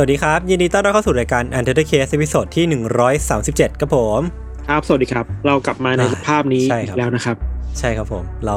[0.00, 2.64] สวัสดีครับ ยินดีต้อนรับเข้าสู่รายการ Untitled Case ตอนที่
[3.22, 4.20] 137ครับผม
[4.68, 7.36] ครับสวัสดีครับ เรากลับมาในอ่าสภาพนี้ใช่อีครับกแล้วนะครับ
[7.78, 8.56] ใช่ครับผม เรา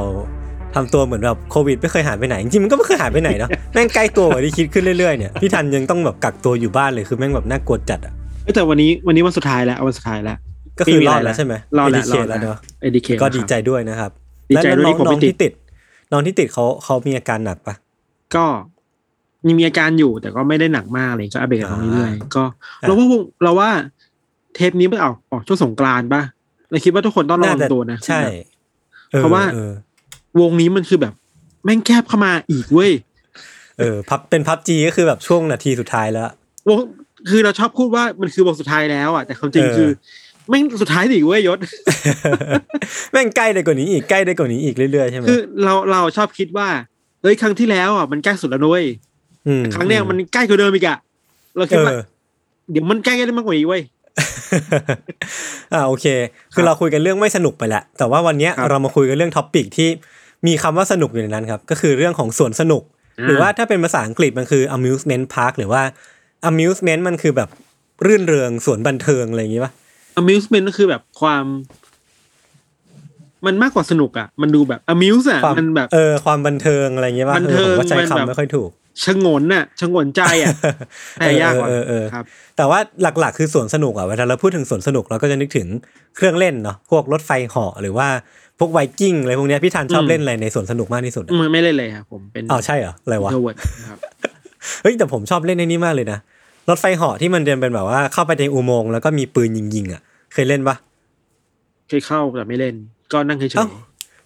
[0.76, 10.38] ทำตัวเหมือนแบบโควิด ไม่เคยหายไปไหน จริงๆมันก็ไม่เคยหายไปไหนเนาะแม่งใกล้ตัวกว่าที่คิดขึ้นเรื่อยๆเนี่ยพี่ทันยังต้องแบบกักตัวอยู่บ้านเลยคือแม่งแบบน่ากลัวจัดอะเอ้ยแต่วันนี้วันนี้วันสุดท้ายแล้ววันสุดท้ายแล้ว
[10.80, 14.12] ก็คือไม่มีรอดอะไรแล้วใช่ไหมรอดแล้ว ADK แล้วเนาะเอดีเคก็ดีใจด้วยนะครับ
[14.52, 15.52] ดีใจด้วยแล้วที่ผมน้ไม่องติดที่ติด
[16.12, 17.74] น้องที่ติดเขาเขามีอาการหนักปะ
[18.36, 18.46] ก็
[19.48, 22.44] ยังมีอาการอยู่แต่ก็ไม่ได้หนักมากเลยก็อัปเดตกันเรื่อยๆก็
[22.82, 23.70] อ่าเราว่าวงเราว่า
[24.56, 26.22] เทปนี้มันออกออกช่วงสงกรานต์ป่ะ
[26.70, 28.22] เราคิดว่าทุกคนต้องระวังาจตัวนะใช่
[29.18, 29.74] เพราะว่าออ
[30.42, 31.14] วงนี้มันคือแบบ
[31.64, 32.92] แม่งแคบเข้ามาอีกเว้ย
[33.80, 36.30] เออพับเป็นพับจีก็คือแบบช่วงนาทีสุดท้ายแล้ว
[36.70, 36.80] วง
[37.30, 39.90] คือเราชอบพูดว่ามันคือวงสุดท้ายแล้วอะแต่ความจริงเออคือ
[40.50, 41.60] แม่งสุดท้ายดิเว้ยยศ
[43.12, 46.68] แม่งใกล้ได้กว่านี้อีกใกล้ได้กว่านี้อีกเรื่อยๆใช่ไหมคือเราเราชอบคิดว่า
[47.22, 48.84] เฮ้ยครั้งที่แล้วอะมันใกล้สุดแล้วนุ้ย
[49.62, 50.98] มครั้งเนี้ยมันใกล้กว่าเดิมอีกอะ
[51.58, 52.02] เราคิดเอว่าอ
[52.72, 53.82] เดี๋ยวมันใกล้ได้มากกว่านี้เว้ย
[55.74, 56.06] อ่าโอเค
[56.54, 59.90] คือเราคุยกันเรื่องไม่สนุกไปแล้วแต่ว่าวันเนี้ยครับเรามาคุยกันเรื่องท็อปปิกที่
[60.48, 62.84] มีคำว่าสนุกอยู่ในนั้นครับ ก็คือเรื่องของสวนสนุก
[63.20, 65.82] อ่าหรือว่าถ้าเป็นภาษาอังกฤษมันคือ amusement park หรือว่า
[66.50, 67.50] amusement มันคือแบบ
[68.06, 69.72] รื่นเริงสวนบันเทิงอะไรอย่างงี้ป่ะ
[70.22, 71.46] amusement ก็คือแบบความ
[73.46, 78.70] มันมากกว่าสนุกอะ มันดูแบบ amuse อะความมันแบบเออความบันเทิงอะไรอย่างงี้ป่ะบันเทิงออผมก็ใช้มันแบบคำไม่ค่อยถูก
[79.04, 80.54] ชงนน่ะชงนใจอะ
[81.16, 82.26] แต่ยากกว่าเออเออเออครับ
[82.58, 85.68] แต่ว่าหลักๆ คือสวนสนุกอะเวลาเราพูดถึงสวนสนุกเราก็จะนึกถึง
[86.16, 88.08] เครื่องเล่นเนาะพวกรถไฟเหาะหรือว่า
[88.60, 93.58] พวกไวกิ้งอะไรพวกเนี้ยพี่ทันชอบอืมเล่นอะไรในสวนสนุกมากที่สุดอะมันไม่เล่นเลยครับผมเป็นอ้าวใช่เหรออะไรวะ introvert
[93.90, 94.00] ครับ
[94.82, 96.20] เฮ้ยแต่ผมชอบเล่นในนี้มากเลยนะ
[96.70, 100.02] รถไฟเหาะที่มันเดินเป็นแบบว่าเข้าไปในอุโมงค์แล้วก็มีปืนยิงๆอะ
[100.34, 100.76] เคยเล่นปะ
[101.88, 102.76] เคยเข้าแต่ไม่เล่น
[103.14, 103.70] ก็นั่งเฉเอ้าย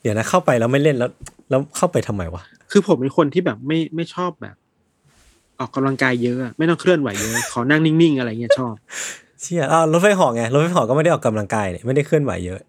[0.02, 1.10] เดี๋ยวนะเข้าไปแล้วไม่เล่นแล้ว
[1.50, 4.56] แล้วเข้าไปทำไมวะๆคือผมเป็นคนที่แบบไม่ไม่ชอบแบบ
[5.60, 8.74] ออกกำลังกายเยอะอะ ไม่ต้องเคลื่อนไหวเยอะ ขอนั่งนิ่งๆอะไรเงี้ยชอบ
[9.42, 12.60] เชี่ยอ้าวรถไฟเหาะไงรถไฟเหาะก็ไม่ได้ออกกำลังกายเนี่ยไม่ได้เคลื่อนไหวเยอะ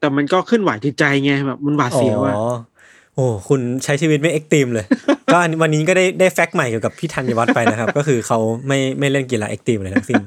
[0.00, 2.46] แต่มันก็เคลื่อนไหวจิตใจไงแบบมันหวาดเสียวอะอ๋อ
[3.14, 4.86] โอ้คุณใช้ชีวิตไม่เอ็กตรีมเลย
[5.32, 10.22] ก็อันวันนี้ก็ได้ได้แฟกต์ใหม่เกี่ยวกับพี่ธัญวัฒน์ไปนะครับ ก็คือเขาไม่ไม่เล่นกีฬาเอ็กตรีมเลยทั้งสิ้น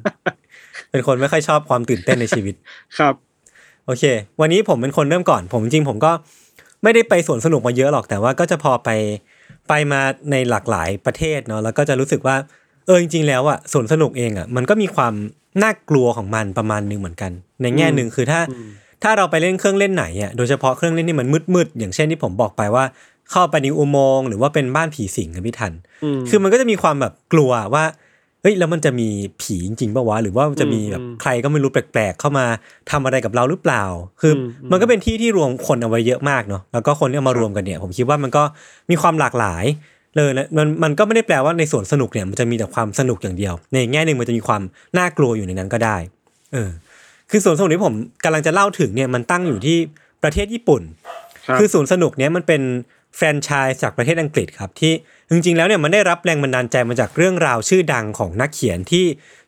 [0.91, 2.55] เป็นคนไม่ค่อยชอบความตื่นเต้นในชีวิต
[2.97, 3.13] ครับ
[3.85, 4.03] โอเค
[4.41, 6.11] วันนี้ผมเป็นคนเริ่มก่อน ผมจริงๆผมก็
[6.83, 8.89] ไม่ได้ไปสวนสนุกมาเยอะหรอกแต่ว่าก็จะพอไป
[9.67, 10.01] ไปมา
[10.31, 12.35] ในหลากหลายประเทศเนาะแล้วก็จะรู้สึกว่า
[12.85, 15.13] เออจริงๆแล้วอะสวนสนุกเองอะมันก็มีความ
[15.63, 17.31] น่ากลัวของมันประมาณหนึงเหมือนกัน
[17.61, 18.69] ในแง่หนึ่งคือถ้าอืม
[19.03, 22.85] ถ้าเราไปเล่นเครื่องเล่นไหนอะโดยเฉพาะเครื่องเล่นที่มันมืดๆอย่างเช่นที่ผมบอกไปว่า
[23.31, 25.73] เข้าไปในอุโมงค์หรือว่าเป็นบ้านผีสิงกับพี่ทัน
[26.19, 27.83] มคือมันก็จะมีความแบบกลัวว่า
[28.41, 29.09] เฮ้ยแล้วมันจะมี
[29.41, 32.45] ผีจริงๆป่าวะหรือว่ามันจะมีแบบอืมใครก็ไม่รู้แปลกๆ เข้ามา
[32.91, 33.83] ทำอะไรกับเราหรือเปล่า
[34.21, 38.43] คืออมมันก็เป็นที่ที่รวมคนเอาไว้เยอะมากเนาะแล้วก็คนที่เอามารวมกันเนี่ย ผมคิดว่ามันก็
[38.89, 39.65] มีความหลากหลาย
[40.15, 44.61] เลยนะมันมันก็ไม่ได้แปลว่าในสวนสนุกเนี่ยมันจะมีแต่ความสนุกอย่างเดียว ในแง่หนึ่งมันจะมีความ
[44.97, 45.97] น่ากลัวอยู่ในนั้นก็ได้
[46.53, 46.69] เออ
[47.29, 49.77] คือสวนสนุกที่ผมกำลังจะเล่าถึงเนี่ยมันตั้งอยู่ที่
[50.23, 50.81] ประเทศญี่ปุ่น
[51.47, 52.61] ครับคือสวนสนุกเนี้ยมันเป็น
[53.17, 54.93] แฟรนไชส์จากประเทศอังกฤษครับที่
[55.31, 59.05] จริงๆแล้วเนี่ยมันได้รับแรงบันดาลใจมาจากเรื่องราวชื่อดังของนักเขียนที่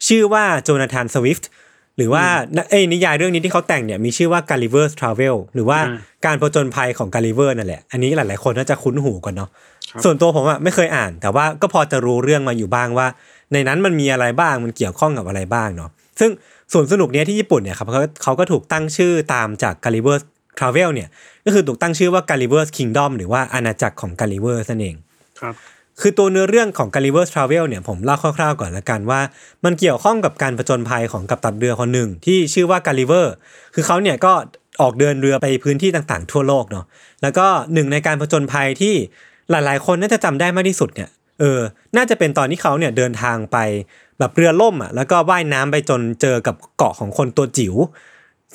[0.08, 1.50] ชื่อว่าโจนาธานสวิฟต์
[1.98, 2.26] หรือว่า
[2.70, 9.50] เอ้ยนิยายเรื่องนี้ที่เขาแต่งเนี่ยมีชื่อว่า Gulliver's Travel หรือว่าอ่าการผจญภัยของ Gulliver นั่นแหละ อันนี้หลายๆคนน่าจะคุ้นหูกันเนาะ
[9.90, 13.08] ครับส่วนตัวผมอะไม่เคยอ่าน แต่ว่าก็พอจะรู้เรื่องมาอยู่บ้างว่า
[13.54, 15.90] ในนั้นมันมีอะไรบ้างมันเกี่ยวข้องกับอะไรบ้างเนาะ
[16.20, 16.32] ซึ่ง
[16.74, 20.24] สวนสนุกเนี้ยที่ญี่ปุ่นเนี่ยครับเขาเขาก็ถูกตั้งชื่อตามจาก Gulliver's
[20.58, 21.10] Travel เนี่ย
[21.46, 24.96] ก็คือถูกตั้งชื่อว่า Gulliver's Kingdom หรือว่าอาณาจักรของ Gulliver นั่นเอง
[25.42, 25.56] ครับ
[26.02, 29.22] คือตัวเนื้อเรื่องของ Gulliver's Travel เนี่ยผมเล่าคร่าวๆก่อนละกันว่า
[29.66, 33.28] มันเกี่ยวข้องกับการผจญภัยของกัปตันเรือคนหนึ่งที่ชื่อว่า Gulliver
[33.74, 34.34] คือเขาเนี่ยก็
[34.82, 36.86] ออกเดินเรือไปพื้นที่ต่างๆ ทั่วโลกเนาะ
[37.22, 38.96] แล้วก็หนึ่งในการผจญภัยที่
[39.52, 41.10] หลายๆ คนน่าจะจำได้มากที่สุดเนี่ย
[41.40, 41.60] เออ
[41.96, 43.58] น่าจะเป็นตอนที่เขาเนี่ยเดินทางไป
[44.20, 47.76] แบบเรือล่มอะแล้วก็ว่ายน้ำไปจนเจอกับเกาะของคนตัวจิ๋ว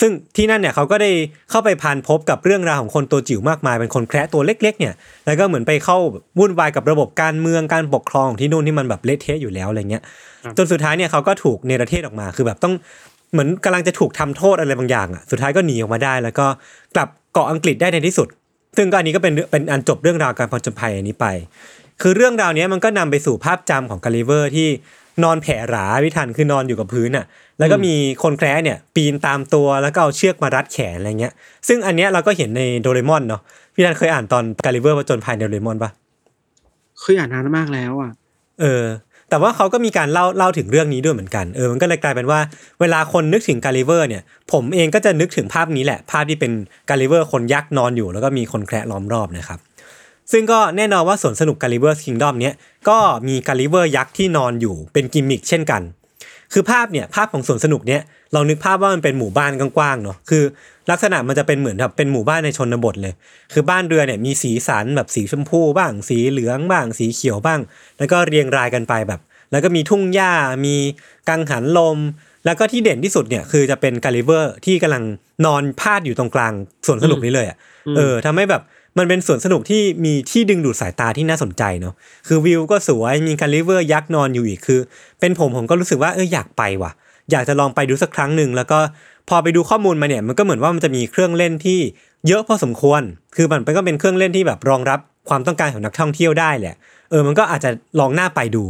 [0.01, 1.11] ซึ่งที่นั่นเนี่ยเขาก็ได้
[1.51, 4.95] เข้าไปพันพบกับเรื่องราวของคนตัวจิ๋วมากมายเป็นคนแคระตัวเล็ก ๆ เนี่ย
[5.27, 5.99] แล้วก็เหมือนไปเข้า
[6.39, 10.03] วุ่นวายกับระบบการเมืองการปกครองของที่นู่นที่มันแบบเละเทะอยู่แล้วอะไรเงี้ย
[10.45, 12.75] ครับจนสุดท้ายเนี่ยเขาก็ถูกเนรเทศออกมาคือแบบต้อง
[13.33, 16.47] เหมือนกำลังจะถูกทำโทษอะไรบางอย่างอะสุดท้ายก็หนีออกมาได้ แล้วก็
[16.95, 18.29] กลับเกาะอังกฤษได้ในที่สุด
[18.77, 21.27] ซึ่งก็อันนี้ก็เป็นเป็นอันจบเรื่องราวการผจญภัยอันนี้ไป
[22.03, 24.69] คือเรื่องราวเนี้ยมันก็นำไปสู่ภาพจำของกาลิเวอร์ที่
[25.25, 27.27] นอนแผ่หราพี่ธัญคือนอนอยู่กับพื้นอะ
[27.59, 31.33] แล้วก็มีคนแคระเนี่ยปีนตามตัวแล้วก็เอาเชือกมารัดแขนอะไรเงี้ย
[31.69, 33.43] ซึ่งอันเนี้ยเราก็เห็นในโดเรมอนเนาะ
[33.75, 35.91] พี่ธัญเคยอ่านตอนกาลิเวอร์ผจญภัยในโดเรมอนปะ
[37.01, 38.11] เคยอ่านนานมากแล้วอะ
[38.61, 38.85] เออ
[39.31, 42.41] แต่ว่าเขาก็มีการเล่าเล่าถึงเรื่องนี้ด้วยเหมือนกันเออมันก็เลยกลายเป็นว่า
[42.81, 44.23] เวลาคนนึกถึงกาลิเวอร์เนี่ย
[44.53, 46.53] ผมเองก็จะนึกถึงภาพนี้แหละ ภาพที่เป็น
[46.91, 49.61] กาลิเวอร์คนยักษ์นอนอยู่ แล้วก็มีคนแคระล้อมรอบนะครับ
[50.33, 52.55] ซึ่งก็แน่นอนว่าสวนสนุกกาลิเวอร์คิงดอมเนี้ย
[52.89, 52.99] ก็
[53.29, 55.83] มีกาลิเวอร์ยักษ์ที่นอนอยู่เป็นกิมมิคเช่นกัน
[56.53, 58.03] คือภาพเนี่ยภาพของสวนสนุกเนี่ย
[58.33, 60.43] เรานึกภาพว่ามันเป็นหมู่บ้านกว้างๆเนาะคือ
[60.91, 63.15] ลักษณะมันจะเป็นเหมือนแบบเป็นหมู่บ้านในชนบทเลย
[63.53, 67.61] คือบ้านเรือนเนี่ยมีสีสันแบบสีชมพูบ้าง สีเหลืองบ้าง สีเขียวบ้าง
[67.99, 69.21] แล้วก็เรียงรายกันไปแบบ
[69.53, 70.33] แล้วก็มีทุ่งหญ้า
[70.67, 70.77] มี
[71.29, 71.99] กังหันลม
[72.45, 75.05] แล้วก็ที่เด่นที่สุดเนี่ยคือจะเป็นกาลิเวอร์ที่กำลัง
[75.47, 76.53] นอนพาดอยู่ตรงกลาง
[76.87, 77.57] สวนสนุกนี้เลยอะ
[77.97, 78.63] เออทำให้แบบ
[78.99, 81.95] มันเป็นสวนสนุกที่มีที่ดึงดูดสายตาที่น่าสนใจเนาะ
[82.27, 84.81] คือวิวก็สวยมีกาลิเวอร์ยักษ์นอนอยู่อีกคือ
[85.21, 86.93] เป็นผมผมก็รู้สึกว่าเอออยากไปว่ะ
[87.31, 88.79] อยากจะลองไปดูสักครั้งหนึ่งแล้วก็
[89.29, 91.81] พอไปดูข้อมูลมาเนี่ยมันก็เหมือนว่ามันจะมีเครื่องเล่นที่
[92.27, 93.03] เยอะพอสมควร
[93.37, 96.75] คือมันก็เป็นเครื่องเล่นที่แบบรองรับความต้องการของนักท่องเที่ยวได้แหละ
[97.11, 97.71] เออ มันก็อาจจะ
[98.01, 98.65] ลองหน้าไปดู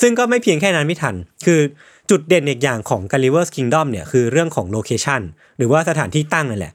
[0.00, 1.14] ซึ่งก็ไม่เพียงแค่นั้นไม่ทัน
[1.46, 1.60] คือ
[2.10, 5.20] จุดเด่นอีกอย่างของ Gulliver's Kingdom เนี่ยคือเรื่องของโลเคชัน
[5.58, 6.72] หรือว่าสถานที่ตั้งนั่นแหละ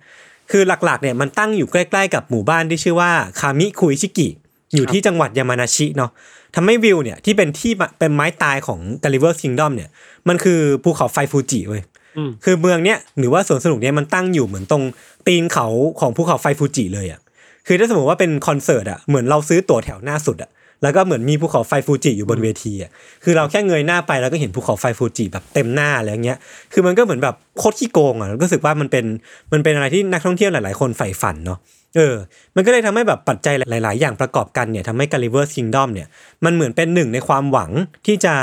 [0.51, 4.27] คือหลักๆเนี่ยมันตั้งอยู่ใกล้ๆกับหมู่บ้านที่ชื่อว่าคามิคุอิชิกิ
[4.75, 6.11] อยู่ที่จังหวัดยามานาชิเนาะ
[6.55, 9.89] ทำให้วิวเนี่ยที่เป็นที่เป็นไม้ตายของ Gulliver's Kingdom เนี่ย
[10.27, 11.81] มันคือภูเขาไฟฟูจิเว้ย
[12.17, 14.83] อืมคือเมืองเนี้ยหรือว่าสวนสนุกเนี้ยมันตั้งอยู่เหมือนตรง
[15.27, 15.67] ตีนเขา
[15.99, 17.19] ของภูเขาไฟฟูจิเลยอะ
[17.67, 20.49] คือถ้าสมมติว่าเป็นคอนเสิร์ตอะเหมือนเราซื้อตั๋วแถวหน้าสุดอะ
[20.83, 22.91] แล้วก็เหมือนมีภูเขาไฟฟูจิอยู่บนเวทีอะ
[23.23, 26.37] คือเราแค่เงยหน้าไปแล้วก็เห็นภูเขาไฟฟูจิแบบเต็มหน้าอะไรเงี้ย
[26.73, 29.05] คือมันก็เหมือนแบบโคตรขี้โกงอะแล้วก็รู้สึกว่ามันเป็น
[29.51, 31.59] มันเป็นอะไรที่นักท่องเที่ยวหลาย ๆ คนใฝ่ฝันเนาะ
[31.95, 32.15] เออ
[32.55, 36.07] มันก็เลยทำให้แบบปัจจัยหลาย ๆ อย่างประกอบกันเนี่ยทำให้ Gulliver's Kingdom เนี่ย
[36.45, 37.71] มันเหมือนเป็นหนึ่งในความหวัง
[38.07, 38.33] ที่จะ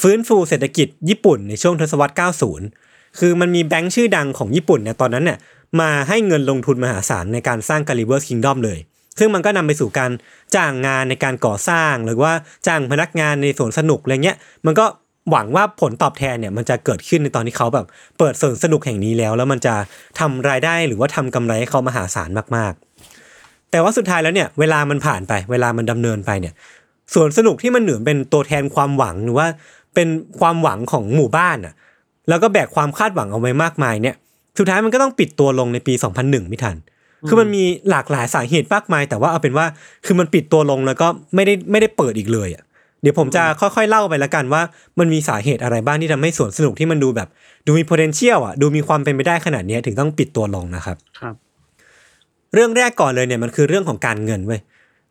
[0.00, 2.14] ฟื้นฟูเศรษฐกิจญี่ปุ่นในช่วงทศวรรษ
[2.64, 5.38] 90 คือมันมีแบงค์ชื่อดังของญี่ปุ่นเนี่ยตอนนั้นเนี่ย
[5.80, 8.78] มาให้เงินลงทุนมหาศาลในการสร้าง Gulliver's Kingdom เลย
[9.18, 10.10] ซึ่งมันก็นำไปสู่การ
[10.54, 12.32] จ้างงานในการก่อสร้างหรือว่า
[12.66, 14.36] จ้างพนักงานในสวนสนุกอะไรเงี้ย
[14.66, 14.86] มันก็
[15.30, 17.86] หวังว่าผลตอบแทนเนี่ยมันจะเกิดขึ้นในตอนที่เขาแบบ
[18.18, 19.74] เปิดสวนสนุกแห่งนี้แล้ว แล้วมันจะ
[20.18, 26.54] ทำรายได้หรือว่าทำกำไรให้เขามหาศาลมากๆ แต่ว่าสุดท้ายแล้วเนี่ยเวลามันผ่านไป เวลามันดำเนินไปเนี่ย
[27.14, 29.46] สวนสนุกที่มันเหนือเป็นตัวแทนความหวังหรือว่า
[29.94, 30.08] เป็น
[30.40, 31.74] ความหวังของหมู่บ้านอะ
[32.28, 34.16] แล้วก็แบกความคาดหวังเอาไว้มากมายเนี่ย
[34.58, 36.76] สุดท้ายมันก็ต้องปิดตัวลงในปี 2001 ไม่ทัน
[37.28, 39.66] คือมันมีหลากหลายสาเหตุมากมาย แต่ว่าเอาเป็นว่า
[40.06, 42.64] คือมันปิดตัวลงแล้วก็ไม่ได้ไม่ได้เปิดอีกเลยอะ
[43.02, 44.62] เดี๋ยวผมจะค่อยๆเล่าไปแล้วกันว่า
[44.98, 47.28] มันมีสาเหตุอะไรบ้างที่ทำให้สวนสนุกที่มันดูแบบ
[47.66, 51.34] ดูมี potential อะ ดูมีความเป็นไปได้ขนาดเนี้ยถึงต้องปิดตัวลงนะครับครับ
[52.54, 54.60] เรื่องแรกก่อนเลยเนี่ยมันคือเรื่องของการเงินเว้ย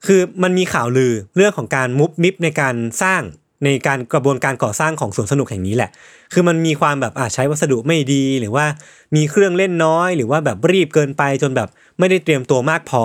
[0.05, 3.21] คือมันมีข่าวลือเรื่องของการมุบมิบในการสร้าง
[3.65, 5.89] ในการกระบวนการก่อสร้างของสวนสนุกแห่งนี้แหละ
[6.33, 8.65] คือมันมีความแบบอาใช้วัสดุไม่ดี หรือว่า
[9.15, 11.69] มีเครื่องเล่นน้อย หรือว่าแบบรีบเกินไปจนแบบ
[11.99, 13.03] ไม่ได้เตรียมตัวมากพอ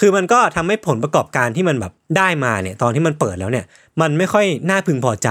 [0.00, 3.64] คือมันก็ทำให้ผลประกอบการที่มันแบบได้มาเนี่ยตอนที่มันเปิดแล้วเนี่ย
[4.00, 5.28] มันไม่ค่อยน่าพึงพอใจ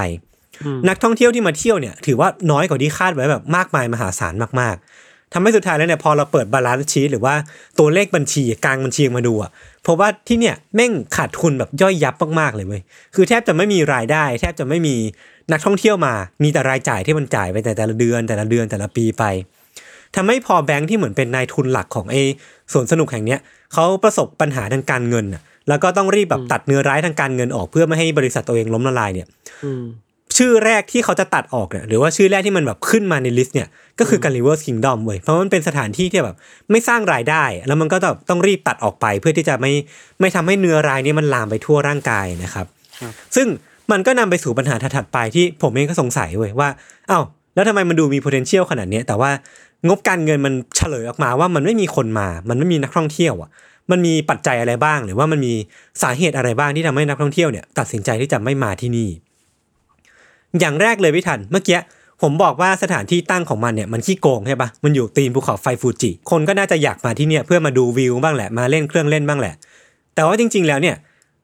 [0.63, 4.96] อืมนักท่องเที่ยวที่มาเที่ยวเนี่ย ถือว่าน้อยกว่าที่คาดไว้แบบมากมายมหาศาลมากๆ
[5.33, 7.35] ทำให้สุดท้ายแล้วเนี่ยพอเราเปิด balance sheet หรือว่า
[7.79, 9.51] ตัวเลขบัญชีทางบัญชีออกมาดูอะ
[9.83, 12.81] เพราะว่าที่เนี่ยแม่งขาดทุนแบบย่อยยับมากๆเลยเว้ย
[13.15, 14.95] คือแทบจะไม่มีรายได้ แทบจะไม่มี
[15.51, 19.23] นักท่องเที่ยวมา มีแต่รายจ่ายที่มันจ่ายไปแต่แต่ละเดือนแต่ละเดือนแต่ละปีไป
[20.15, 22.21] ทำให้พอแบงค์ที่เหมือนเป็นนายทุนหลักของไอ้
[22.73, 23.39] สวนสนุกแห่งเนี้ย
[23.73, 29.27] เขาประสบปัญหาทางการเงินน่ะแล้วก็ต้องรีบแบบตัดเนื้อร้ายทางการเงินออกเพื่อไม่ให้บริษัทตัวเองล้มละลายเนี่ย
[29.63, 29.83] อืม
[30.37, 33.67] ชื่อแรกที่เขาจะตัดออกเนี่ยหรือว่าชื่อแรกที่มันแบบขึ้นมาในลิสต์เนี่ย
[33.99, 36.37] ก็คือ Gulliver's Kingdom เว้ยเพราะมันเป็นสถานที่ที่แบบ
[36.71, 39.71] ไม่สร้างรายได้ แล้วมันก็ต้องต้องรีบตัดออกไปเพื่อที่จะไม่
[40.19, 42.65] ไม่ทำให้เนื้อรายนี้มันลามไปทั่วร่างกายนะครับ
[43.01, 43.47] ครับซึ่ง
[43.91, 46.69] มันก็นำไปสู่ปัญหาถัดๆไปที่ผมเองก็สงสัยเว้ยว่า
[47.09, 47.23] อ้าว
[47.55, 49.31] แล้วทำไมมันดูมี potential ขนาดเนี้ยแต่ว่า
[49.87, 53.49] งบการเงินมันเฉลยออกมาว่ามันไม่มีคนมา มันไม่มีนักท่องเที่ยวอะ
[53.91, 55.53] มันมีปัจจัยอะไรบ้าง หรือว่ามันมี
[56.01, 59.09] สาเหตุอะไรบ้างที่ทำให้นักท่องเที่ยวเนี่ยตัดสินใจที่จะไม่มาที่นี่
[60.59, 61.79] อย่างแรกเลยพี่ทัน เมื่อกี้
[62.21, 69.53] ผมบอกว่าสถานที่ตั้งของมันเนี่ยมันขี้โกงใช่ปะมันอยู่ตีนภูเขาไฟฟูจิ คนก็น่าจะอยากมาที่เนี่ยเพื่อมาดูวิวบ้างแหละ มาเล่นเครื่องเล่นบ้างแหละ
[70.15, 70.95] แต่ว่าจริง ๆ แล้วเนี่ย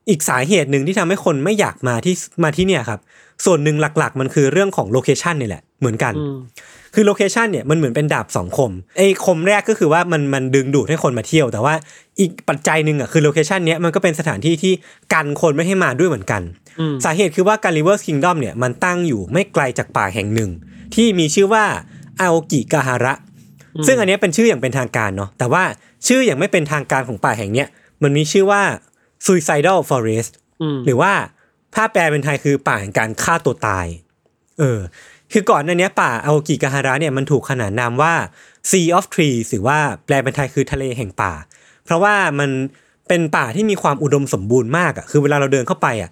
[0.10, 3.00] อีกสาเหตุหนึ่งที่ทำให้คนไม่อยากมาที่มาที่เนี่ยครับ
[3.46, 6.38] ส่วนหนึ่งหลักๆ มันคือเรื่องของ location นี่แหละเหมือนกันอืม
[6.96, 11.74] คือ location เนี่ยมันเหมือนเป็นดาบสองคมไอ้คมแรกก็คือว่ามันมันดึงดูดให้คนมาเที่ยว แต่ว่า
[12.20, 14.74] อีกปัจจัยหนึ่งอะคือ location เนี้ยมันก็เป็นสถานที่ที่
[15.14, 16.42] กันคนไม่ให้มาด้วยเหมือนกัน
[16.80, 20.50] อืมสาเหตุคือว่าการิเวอร์ Kingdom ดอมเนี่ยมันตั้งอยู่ไม่ไกลจากป่าแห่งหนึ่ง
[20.96, 21.66] ที่มีชื่อว่า
[22.20, 23.14] อาโอกิกาฮาระ
[23.88, 25.64] ซึ่งอันเนี้ยเป็นชื่ออย่างเป็นทางการเนาะแต่ว่า
[26.08, 27.68] ชื่ออย่างไม่เป็นทางการของป่าแห่งเนี้ย
[28.04, 28.62] มันมีชื่อว่า
[29.26, 31.14] Suicidal Forest อืมหรือว่า
[31.76, 33.86] ถ้าแปลเป็นไทยคือป่าแห่งการฆ่าตัวตาย
[34.60, 34.80] เออ
[35.32, 38.14] คือก่อนหน้าเนี้ยป่าอาโอกิกาฮาระเนี่ยมันถูกขนานนามว่า
[38.70, 41.34] Sea of Trees หรือว่าแปลเป็นไทยคือทะเลแห่งป่า
[41.86, 42.50] เพราะว่ามัน
[43.08, 46.10] เป็นป่าที่มีความอุดมสมบูรณ์มากอะ คือเวลาเราเดินเข้าไปอะ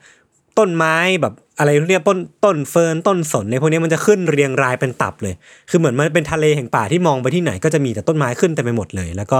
[0.60, 5.34] ต้นไม้แบบอะไรเรียกต้นต้นเฟิร์นต้นสนในพวกเนี้ยมันจะขึ้นเรียงรายเป็นตับเลย
[5.70, 9.40] คือเหมือนมันเป็นทะเลแห่งป่าที่มองไปที่ไหนก็จะมีแต่ต้นไม้ขึ้นเต็มไปหมดเลย แล้วก็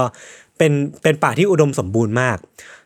[0.58, 2.38] เป็นเป็นป่าที่อุดมสมบูรณ์มาก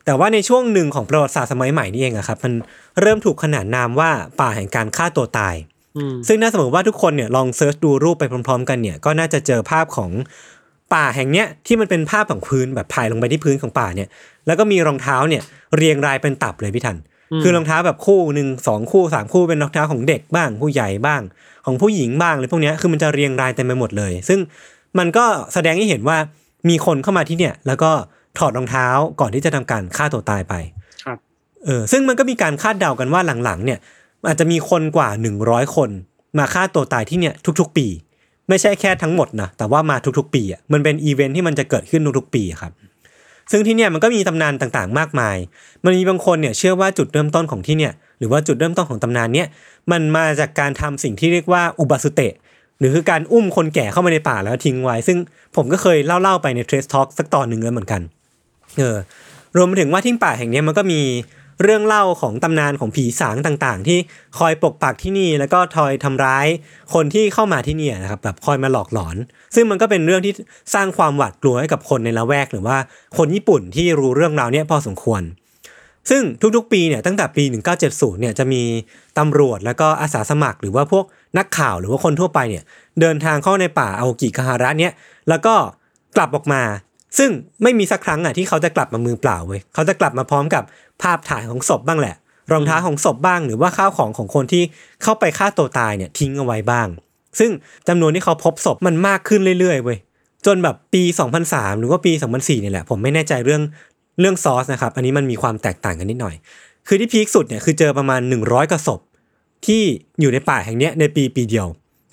[0.06, 2.52] แต่ว่าในช่วงหนึ่งของประวัติศาสตร์สมัยใหม่นี่เองอะครับมัน
[3.00, 4.10] เริ่มถูกขนานนามว่า
[4.40, 5.54] ป่าแห่งการฆ่าตัวตาย
[5.96, 10.10] อืมซึ่งน่าสมมติว่าทุกคนเนี่ยลองเซิร์ชดูรูปไปพร้อม ๆ กันเนี่ยก็น่าจะเจอภาพของ
[10.94, 14.08] ป่าแห่งเนี้ยที่มันเป็นภาพของพื้นแบบถ่ายลงไปที่พื้นของป่าเนี่ย
[14.46, 15.42] แล้วก็มีรองเท้าเนี่ย
[15.76, 16.96] เรียงรายเป็นตับเลยพี่ทัน
[17.42, 21.22] คือรองเท้าแบบคู่หนึ่งสองคู่สามคู่เป็นรองเท้าของเด็กบ้าง ผู้ใหญ่บ้าง
[21.66, 24.38] ของผู้หญิงบ้างเลยพวกเนี้ยคือมันจะเรียงรายเต็มไปหมดเลย ซึ่ง
[24.98, 26.16] มันก็แสดงให้เห็นว่า
[26.68, 27.90] มีคนเข้ามาที่เนี่ยแล้วก็
[28.38, 28.86] ถอดรองเท้า
[29.20, 30.54] ก่อนที่จะทำการฆ่าตัวตายไป
[31.04, 31.18] ครับ
[31.64, 33.78] เออ ซึ่งมันก็มีการคาดเดากันว่าหลังๆ เนี่ย
[34.28, 35.08] อาจจะมีคนกว่า
[35.42, 35.90] 100คน
[36.38, 37.86] มาฆ่าตัวตายที่เนี่ยทุก ๆ ปี
[38.48, 42.72] ไม่ใช่แค่ทั้งหมดนะแต่ว่ามาทุกๆ ปีอะมันเป็นอีเวนท์ที่มันจะเกิดขึ้นทุกๆปีอะครับ
[43.50, 45.36] ซึ่งที่เนี่ยมันก็มีตำนานต่างๆ มากมาย
[45.84, 49.46] มันมีบางคนเนี่ยเชื่อว่าจุดเริ่มต้นของที่เนี่ยหรือว่าจุดเริ่มต้นของตำนานเนี่ย
[49.92, 52.32] มันมาจากการทำสิ่งที่เรียกว่าอุบาสุเตะ
[52.78, 55.18] หรือคือการอุ้มคนแก่เข้ามาในป่าแล้วทิ้งไว้ ซึ่ง
[55.56, 58.00] ผมก็เคยเล่า ๆ ไปในเทรสท็อกสักตอนหนึ่งแล้วเหมือนกัน
[58.78, 58.96] เออ
[59.56, 61.00] รวมไปถึงว่าทิ้งป่าแห่งนี้มันก็มี
[61.62, 63.98] เรื่องเล่าของตำนานของผีสางต่างๆ ที่
[64.38, 66.46] คอยปกปักที่นี่แล้วก็ทอยทำร้าย
[66.94, 69.16] คนที่เข้ามาที่นี่นะครับแบบคอยมาหลอกหลอน
[69.54, 70.32] ซึ่งมันก็เป็นเรื่องที่
[70.74, 72.76] สร้างความหวาดกลัวให้กับคนในละแวกหรือว่า
[73.16, 75.22] คนญี่ปุ่นที่รู้เรื่องราวเนี้ยพอสมควร
[76.10, 76.22] ซึ่ง
[76.56, 77.44] ทุกๆ ปีเนี่ยตั้งแต่ปี
[77.82, 78.62] 1970เนี่ยจะมี
[79.18, 81.04] ตำรวจแล้วก็อาสาสมัคร หรือว่าพวก
[81.38, 82.64] นักข่าวหรือว่าคนทั่วไปเนี่ย
[83.00, 84.92] เดินทางเข้าในป่าอากิคาฮาระเนี่ย
[85.28, 85.54] แล้วก็
[86.16, 86.62] กลับออกมา
[87.18, 87.30] ซึ่ง
[87.62, 90.64] ไม่มีสักครั้งอะที่เขาจะกลับมามือเปล่าเว้ยเขาจะกลับมาพร้อมกับ
[91.02, 92.16] ภาพถ่ายของศพบ้างแหละ
[92.52, 94.62] รองเท้าของศพบ้าง หรือว่าข้าวของของคนที่
[95.02, 96.88] เข้าไปฆ่าตัวตายเนี่ยทิ้งเอาไว้บ้าง
[97.38, 97.50] ซึ่ง
[97.88, 99.98] จำนวนที่เขาพบศพมันมากขึ้นเรื่อยๆเว้ย
[100.46, 101.02] จนแบบปี
[101.42, 103.62] 2003 หรือว่าปี 2004เนี่ยแหละ ผมไม่แน่ใจเรื่อง
[104.20, 106.34] เรื่องซอสนะครับ อันนี้มันมีความแตกต่างกันนิดหน่อย
[106.88, 109.00] คือที่พีคสุดเนี่ยคือเจอประมาณ 100กว่าศพ
[109.66, 109.82] ที่
[110.20, 111.66] อยู่ในป่าแห่งเนี้ยในปีปีเดียว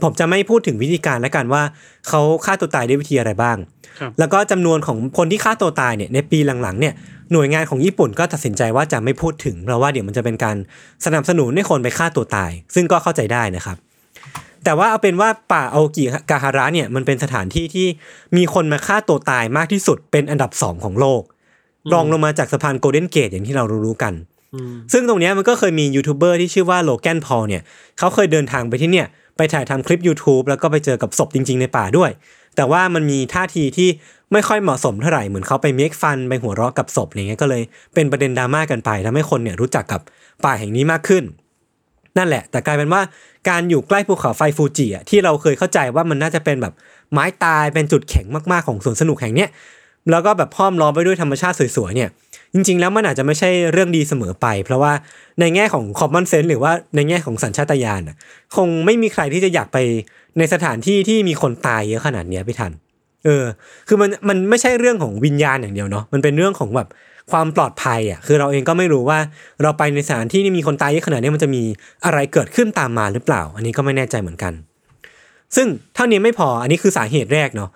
[0.04, 1.64] ผมจะไม่พูดถึงวิธีการและกันว่า
[2.08, 3.58] เขาฆ่าตัวตายด้วยวิธีอะไรบ้าง
[4.00, 6.94] ครับแล้วก็จำนวนของคนที่ฆ่าตัวตายเนี่ยในปีหลังๆเนี่ย
[7.32, 10.56] หน่วยงานของญี่ปุ่นก็ตัดสินใจว่าจะไม่พูดถึงเพราะว่าเดี๋ยวมันจะเป็นการ
[11.06, 13.78] สนับสนุนให้คนไปฆ่าตัวตาย ซึ่งก็เข้าใจได้นะครับ
[14.64, 17.88] แต่ว่าเอาเป็นว่าป่าอาโอกิกาฮาระเนี่ยมันเป็นสถานที่ที่
[18.38, 21.22] มีคนมาฆ่าตัวตายมากที่สุดเป็นอันดับสองของโลก
[21.94, 24.14] รองลงมาจากสะพานโกลเด้นเกตอย่างที่เรารู้ๆกัน
[24.54, 27.62] อืมซึ่งตรงเนี้ยมันก็เคยมียูทูบเบอร์ที่ชื่อว่าโลแกนพอลเนี่ย
[27.98, 32.12] เขาเคยเดินทางไปที่เนี่ย ไปถ่ายทำคลิป YouTube แล้วก็ไปเจอกับศพจริง ๆ ในป่าด้วย
[32.56, 33.90] แต่ว่ามันมีท่าทีที่
[34.34, 37.62] ไม่ค่อยเหมาะสมเท่าไหร่เหมือนเขาไป make fun ไปหัวเราะกับศพอะไรเงี้ยก็เลย
[37.94, 40.02] เป็นประเด็นดราม่ากันไปทำให้คนเนี่ยรู้จักกับ
[40.46, 41.24] ป่าแห่งนี้มากขึ้น
[42.18, 43.02] นั่นแหละ แต่กลายเป็นว่า
[43.50, 46.74] การอยู่ใกล้ภูเขาไฟฟูจิอะที่เราเคยเข้าใจว่ามันน่าจะเป็นแบบ
[47.12, 49.50] ไม้ตายเป็นจุดแข็งมากๆของสวนสนุกแห่งเนี้ย
[50.12, 52.10] แล้วก็แบบห้อมล้อมไปด้วยธรรมชาติสวยๆเนี่ย
[52.54, 54.94] จริง ๆ แล้วมันอาจจะไม่ใช่เรื่องดีเสมอไป เพราะว่า
[55.40, 58.18] ในแง่ของ common sense หรือว่าในแง่ของสัญชาตญาณน่ะ
[58.56, 59.78] คงไม่มีใครที่จะอยากไป
[60.38, 62.72] ในสถานที่ที่มีคนตายเยอะขนาดนี้พี่ทัน
[63.26, 63.46] เออ
[63.88, 66.90] คือมันมันไม่ใช่เรื่องของวิญญาณอย่างเดียวเนาะมันเป็นเรื่องของแบบ
[67.32, 69.20] ความปลอดภัยอะคือเราเองก็ไม่รู้ว่า
[69.62, 71.64] เราไปในสถานที่ที่มีคนตายเยอะขนาดนี้มันจะมี
[72.06, 74.54] อะไรเกิดขึ้นตามมาหรือเปล่า อันนี้ก็ไม่แน่ใจเหมือนกัน
[75.56, 77.70] ซึ่งเท่านี้ไม่พออันนี้คือสาเหตุแรกเนาะ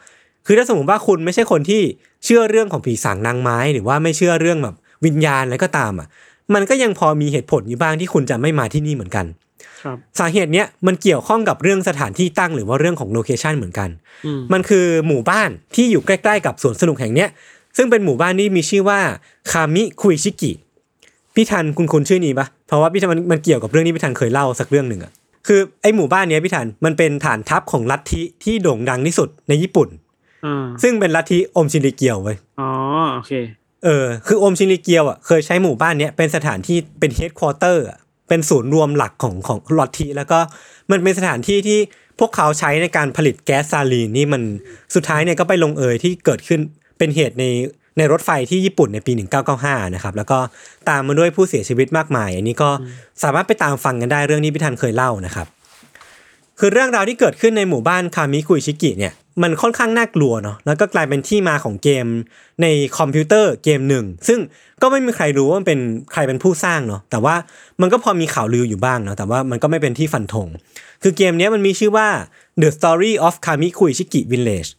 [0.46, 1.82] คือถ้าสมมติว่าคุณไม่ใช่คนที่
[2.24, 6.08] เชื่อเรื่องของผีสางนางไม้หรือว่าไม่เชื่อเรื่องแบบวิญญาณอะไรก็ตามอะ
[6.54, 9.26] มันก็ยังพอมีเหตุผลอยู่บ้างที่คุณจะไม่มาที่นี่เหมือนกัน
[9.84, 13.90] ครับสาเหตุเนี้ยมันเกี่ยวข้องกับเรื่องสถานที่ตั้งหรือว่าเรื่องของโลเคชันเหมือนกัน
[14.26, 17.30] อืมมันคือหมู่บ้านที่อยู่ใกล้ๆกับสวนสนุกแห่งเนี้ย
[17.78, 19.00] ซึ่งเป็นหมู่บ้านที่มีชื่อว่า
[19.52, 20.52] คามิคุยชิกิ
[21.36, 25.12] พี่ทันคุณคุณชื่อนี้ปะเพราะว่าพี่ทันมันมันเกี่ยวกับเรื่องที่พี่ทันเคยเล่าสักเรื่องหนึ่งอะ
[25.48, 30.07] คือไอหมู่บ้านเนี้ยพี่ทันมันเป็นฐานทัพของลัทธิที่โด่งดังที่สุดในญี่ปุ่นอ่า
[30.84, 32.70] ซึ่งเป็นลัทธิอมชินริเกียวเว้ยอ๋อ
[33.14, 33.32] โอเค
[33.86, 37.86] เออ คือโอมชินริเกียวอะเคยใช้หมู่บ้านเนี้ยเป็นสถานที่เป็นเฮดค q u เตอร์
[38.28, 40.40] เป็นศูนย์รวมหลักของของลัทธิแล้วก็
[40.92, 41.80] มันเป็นสถานที่ที่
[42.20, 44.42] พวกเขาใช้ในการผลิตแก๊สซาลีนนี่มัน
[44.96, 46.60] สุดท้ายเนี่ยก็ไปลงเอยที่เกิดขึ้น
[46.98, 47.46] เป็นเหตุใน
[47.98, 49.12] ในรถไฟที่ญี่ปุ่นในปี
[49.54, 50.40] 1995 นะครับ แล้วก็
[50.90, 52.70] ตามมาด้วยผู้เสียชีวิตมากมาย อันนี้ก็
[53.24, 55.48] สามารถไปตามฟังกันได้เรื่องนี้พี่ทันเคยเล่านะครับ
[56.60, 62.06] คือเรื่องราวที่เกิดขึ้นในหมู่บ้านคามิคุยชิกิเนี่ยมันค่อนข้างน่ากลัวเนาะแล้วก็กลายเป็นที่มาของเกม
[62.62, 64.40] ในคอมพิวเตอร์เกมหนึ่ง ซึ่ง
[64.82, 65.80] ก็ไม่มีใครรู้ว่ามันเป็น
[66.14, 67.36] ใครเป็นผู้สร้างเนาะแต่ว่า
[67.82, 70.48] มันก็พอมีข่าวลืออยู่บ้างเนาะแต่ว่ามันก็ไม่เป็นที่ฟันธง
[71.04, 72.08] คือเกมนี้มันมีชื่อว่า
[72.62, 74.70] The Story of Kamikuishiki Village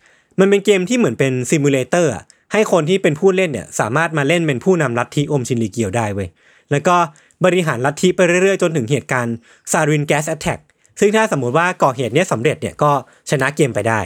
[0.40, 2.12] มันเป็นเกมที่เหมือนเป็น simulator
[2.52, 6.28] ให้คนที่เป็นผู้เล่นเนี่ยสามารถมาเล่นเป็นผู้นำลัทธิโอมชินริเกียวได้เว้ย
[6.70, 6.96] แล้วก็
[7.44, 9.36] บริหารลัทธิไปเรื่อยๆ จนถึงเหตุการณ์
[9.72, 10.58] sarin gas attack
[11.00, 12.90] ซึ่งถ้าสมมติว่าก่อเหตุเนี้ยสำเร็จเนี่ยก็
[13.30, 14.00] ชนะเกมไปได้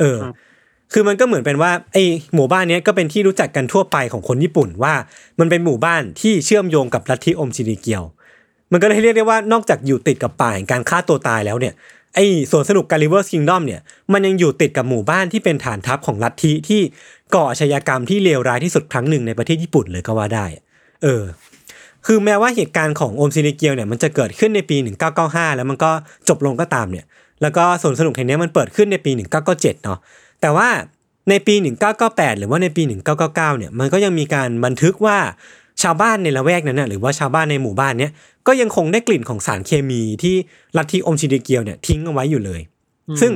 [0.00, 0.34] เออครับ
[0.92, 1.96] คือมันก็เหมือนเป็นว่าไอ
[2.34, 4.94] หมู่บ้านเนี้ยก็เป็นที่รู้จักกันทั่วไปของคนญี่ปุ่นว่า
[5.40, 8.02] มันเป็นหมู่บ้านที่เชื่อมโยงกับลัทธิอมชินริเกียว
[8.72, 11.74] มันก็เลยเรียกได้ว่านอกจากอยู่ติดกับป่าแห่งการฆ่าตัวตายแล้วเนี่ย
[12.14, 13.80] ไอ้สวนสนุก Gulliver's Kingdom เนี่ย
[14.12, 16.80] มันยังอยู่ติดกับหมู่บ้านที่เป็นฐานทัพของลัทธิที่
[17.34, 20.46] ก่ออาชญากรรมที่เลวร้ายที่สุดครั้งหนึ่งในประเทศญี่ปุ่นเลยก็ว่าได้
[21.02, 21.22] เออ
[22.06, 24.76] คือแม้ว่าเหตุการณ์ของโอมซินิเกียวเนี่ยมันจะเกิดขึ้นในปี
[25.16, 25.90] 1995 แล้วมันก็
[26.28, 27.04] จบลงก็ตามเนี่ย
[27.42, 29.10] แล้วก็สวนสนุกแห่งเนี้ยมันเปิดขึ้นในปี
[29.48, 29.98] 1997 เนาะ
[30.40, 30.68] แต่ว่า
[31.30, 31.54] ในปี
[31.96, 32.82] 1998 หรือว่าในปี
[33.14, 35.18] 1999 เนี่ย มันก็ยังมีการบันทึกว่า
[35.82, 38.12] ชาวบ้านในละแวกนั้นน่ะหรือว่าชาวบ้านในหมู่บ้านเนี้ย
[38.46, 40.34] ก็ยังคงได้กลิ่นของสารเคมีที่
[40.76, 42.60] ลัทธิอมชินริเกียวเนี่ยทิ้งเอาไว้อยู่เลย
[43.20, 43.32] ซึ่ง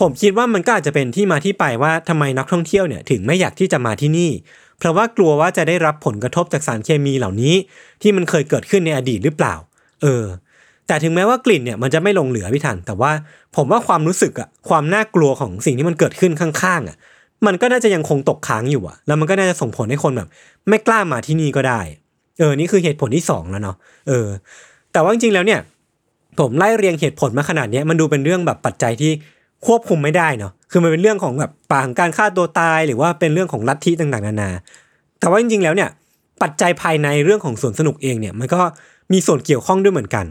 [0.00, 4.30] ผมคิดว่ามันก็อาจจะเป็นที่มาที่ไปว่าทำไมนักท่องเที่ยวเนี่ยถึงไม่อยากที่จะมาที่นี่
[4.82, 7.54] เพราะว่ากลัวว่าจะได้รับผลกระทบจากสารเคมีเหล่านี้
[8.02, 9.54] ที่มันเคยเกิดขึ้นในอดีตหรือเปล่า
[10.02, 10.24] เออ
[10.86, 13.10] แต่ถึงแม้ว่ากลิ่นเนี่ยมันจะไม่ลงเหลือพี่ทันแต่ว่า
[13.56, 16.96] ผมว่าความรู้สึกอะความน่ากลัวของสิ่งที่มันเกิดขึ้นข้างๆอะ
[17.46, 20.28] มันก็น่าจะยังคงตกค้างอยู่อะแล้วมันก็น่าจะส่งผลให้คนแบบ
[20.68, 21.80] ไม่กล้ามาที่นี่ก็ได้
[22.38, 23.76] เออ นี่คือเหตุผลที่สองแล้วเนาะ
[24.08, 24.26] เออ
[24.92, 25.60] แต่ว่าจริงๆแล้วเนี่ย
[26.40, 29.12] ผมไล่เรียงเหตุผลมาขนาดนี้มันดูเป็นเรื่องแบบปัจจัยที่
[29.66, 34.50] ควบคุมไม่ได้เนาะคือมันเป็นเรื่องของแบบป่าของการฆ่าตัวตาย หรือว่าเป็นเรื่องของลัทธิต่างๆนานา
[35.20, 35.88] แต่ว่าจริงๆแล้วเนี่ย
[36.42, 38.60] ปัจจัยภายในเรื่องของสวนสนุกเองเนี่ยมันก็
[39.12, 40.26] มีส่วนเกี่ยวข้องด้วยเหมือนกัน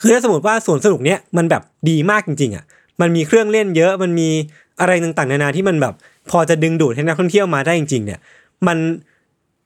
[0.00, 2.64] คือถ้าสมมติว่าสวนสนุกเนี้ยมันแบบดีมากจริงๆอะ
[3.00, 4.28] มันมีเครื่องเล่นเยอะมันมี
[4.80, 5.94] อะไรต่างๆนานาที่มันแบบ
[6.30, 8.18] พอจะดึงดูดให้นักท่องเที่ยวมาได้จริง ๆ เนี่ย
[8.66, 8.78] มัน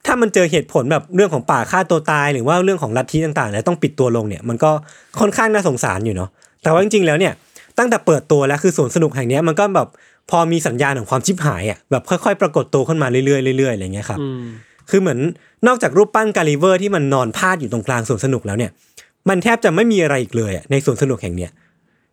[0.05, 4.71] ถ้ามันเจอเหตุผลแบบเรื่องของป่าฆ่าตัวตาย หรือว่าเรื่องของลัทธิต่างๆ แล้วต้องปิดตัวลงเนี่ย มันก็
[5.19, 6.29] ค่อนข้างน่าสงสารอยู่เนาะ
[6.63, 7.33] แต่ว่าจริงๆแล้วเนี่ย
[7.77, 9.87] ตั้งแต่เปิดตัวแล้วคือสวนสนุกแห่งนี้มันก็แบบ
[10.29, 14.19] พอมีสัญญาณของความชิบหายอะแบบค่อยๆ ปรากฏตัวขึ้นมาเรื่อยๆเรื่อยๆอะไรเงี้ยครับ
[14.89, 15.19] คือเหมือน
[15.67, 18.71] นอกจากรูปปั้นกาลิเวอร์ที่มันนอนพาดอยู่ตรงกลางสวนสนุกแล้วเนี่ย
[19.29, 21.51] มันแทบจะไม่มีอะไรอีกเลยอะในสวนสนุกแห่งเนี้ย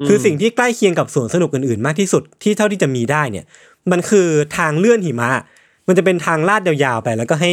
[0.08, 3.44] คือสิ่งที่ใกล้เคียงกับสวนสนุกอื่นๆ มากที่สุดที่เท่าที่จะมีได้เนี่ย
[3.90, 5.30] มันคือทางเลื่อนหิมะ
[5.86, 7.50] มันจะเป็นทางลาดยาวๆไป แล้วก็ให้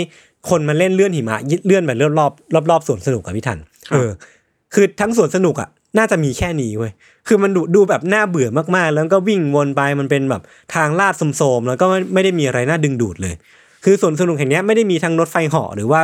[0.50, 3.58] คนมาเล่นเลื่อนหิมะยึดเลื่อนไปรอบๆรอบๆสวนสนุกกับพี่ทัน
[3.93, 4.10] เออ
[4.74, 6.91] คือทั้งสวนสนุกอะ น่าจะมีแค่นี้เว้ย
[7.28, 10.41] คือมันดูดูแบบน่าเบื่อมากๆ แล้วก็วิ่งวนไปมันเป็นแบบ
[10.76, 13.36] ทางลาดโสมแล้วก็ไม่ได้มีอะไรน่าดึงดูดเลย
[13.84, 16.02] คือสวนสนุกแห่งนี้ไม่ได้มีทั้งรถไฟเหาะหรือว่า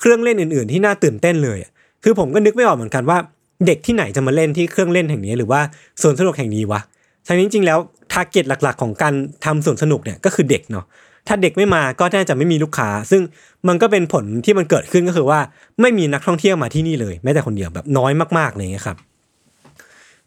[0.00, 1.58] เครื่องเล่นอื่น ๆ ที่น่าตื่นเต้นเลย
[2.04, 3.18] คือผมก็นึกไม่ออกเหมือนกันว่า
[3.66, 5.60] เด็กที่ไหนจะมาเล่นที่เครื่องเล่นแห่งนี้หรือว่า
[6.02, 6.80] สวนสนุกแห่งนี้วะ
[7.26, 7.78] ทั้งนี้จริงๆแล้ว
[8.12, 10.84] ทาร์เก็ตหลัก ๆ ของการทำสวนสนุกเนี่ยก็คือเด็กเนาะ
[11.28, 13.22] ถ้าเด็กไม่มาก็น่าจะไม่มีลูกค้า ซึ่ง
[13.68, 15.40] มันก็เป็นผลที่มันเกิดขึ้นก็คือว่า
[15.80, 18.96] ไม่มีนักท่องเที่ยวมาที่นี่เลยแม้แต่คนเดียวแบบน้อยมากๆเลยครับ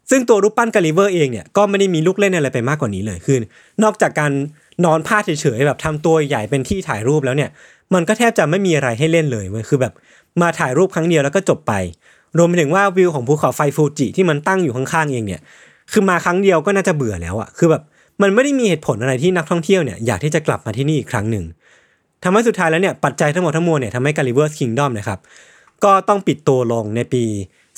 [0.09, 3.37] ซึ่งตัวรูปปั้นกาลิเวอร์เองเนี่ยก็ไม่ได้มีลูกเล่นอะไรไปมากกว่านี้เลยคือ
[3.83, 4.31] นอกจากการ
[4.85, 7.49] นอนพาเฉยๆแบบทำตัวใหญ่เป็นที่ถ่ายรูปแล้วเนี่ย
[7.93, 9.93] มันก็แทบจะไม่มีอะไรให้เล่นเลยเว้ยคือแบบ
[10.41, 11.73] มาถ่ายรูปครั้งเดียวแล้วก็จบไป
[12.37, 15.41] รวมไปถึงว่าวิวของภูเขาไฟฟูจิที่มันตั้งอยู่ข้างๆเองเนี่ย
[15.91, 17.83] คือมาครั้งเดียวก็น่าจะเบื่อแล้วอะคือแบบ
[18.21, 21.45] มันไม่ได้มีเหตุผลอะไรที่นักท่องเที่ยวเนี่ยอยากที่จะกลับมาที่นี่อีกครั้งหนึ่ง
[22.23, 25.19] ทำให้สุดท้ายแล้วเนี่ยปัจจัยทั้งหมดทั้งมวลเนี่ยทำให้ Gulliver's Kingdom นะครับ
[25.83, 27.23] ก็ต้องปิดตัวลงในปี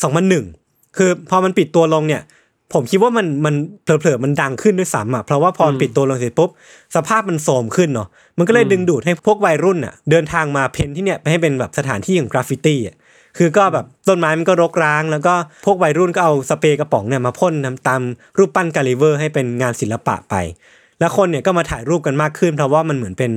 [0.03, 0.58] 2001
[0.99, 2.21] คือพอมันปิดตัวลงเนี่ย
[2.73, 6.49] ผมคิดว่ามันมันเผลอๆมันดังขึ้นด้วยซ้ำอะเพราะว่าพอมันปิดตัวลงเสร็จปุ๊บ
[6.95, 8.07] สภาพมันโทรมขึ้นเนาะ
[8.37, 12.95] มันก็เลยดึงดูดให้พวกวัยรุ่นอะเดินทางมา paint ที่เนี่ยไปให้เป็นแบบสถานที่ของกราฟฟิตี้อะ
[13.37, 15.33] คือก็แบบต้นไม้มันก็รกร้าง แล้วก็
[15.65, 17.53] พวกวัยรุ่นก็เอาสเปรย์กระป๋องเนี่ยมาพ่น
[17.87, 18.01] ตาม
[18.37, 20.35] รูปปั้นกัลลิเวอร์ให้เป็นงานศิลปะไป
[20.99, 23.31] แล้วคนเนี่ยก็มาถ่ายรูปกันมากขึ้น เพราะว่ามันเหมือนเป็น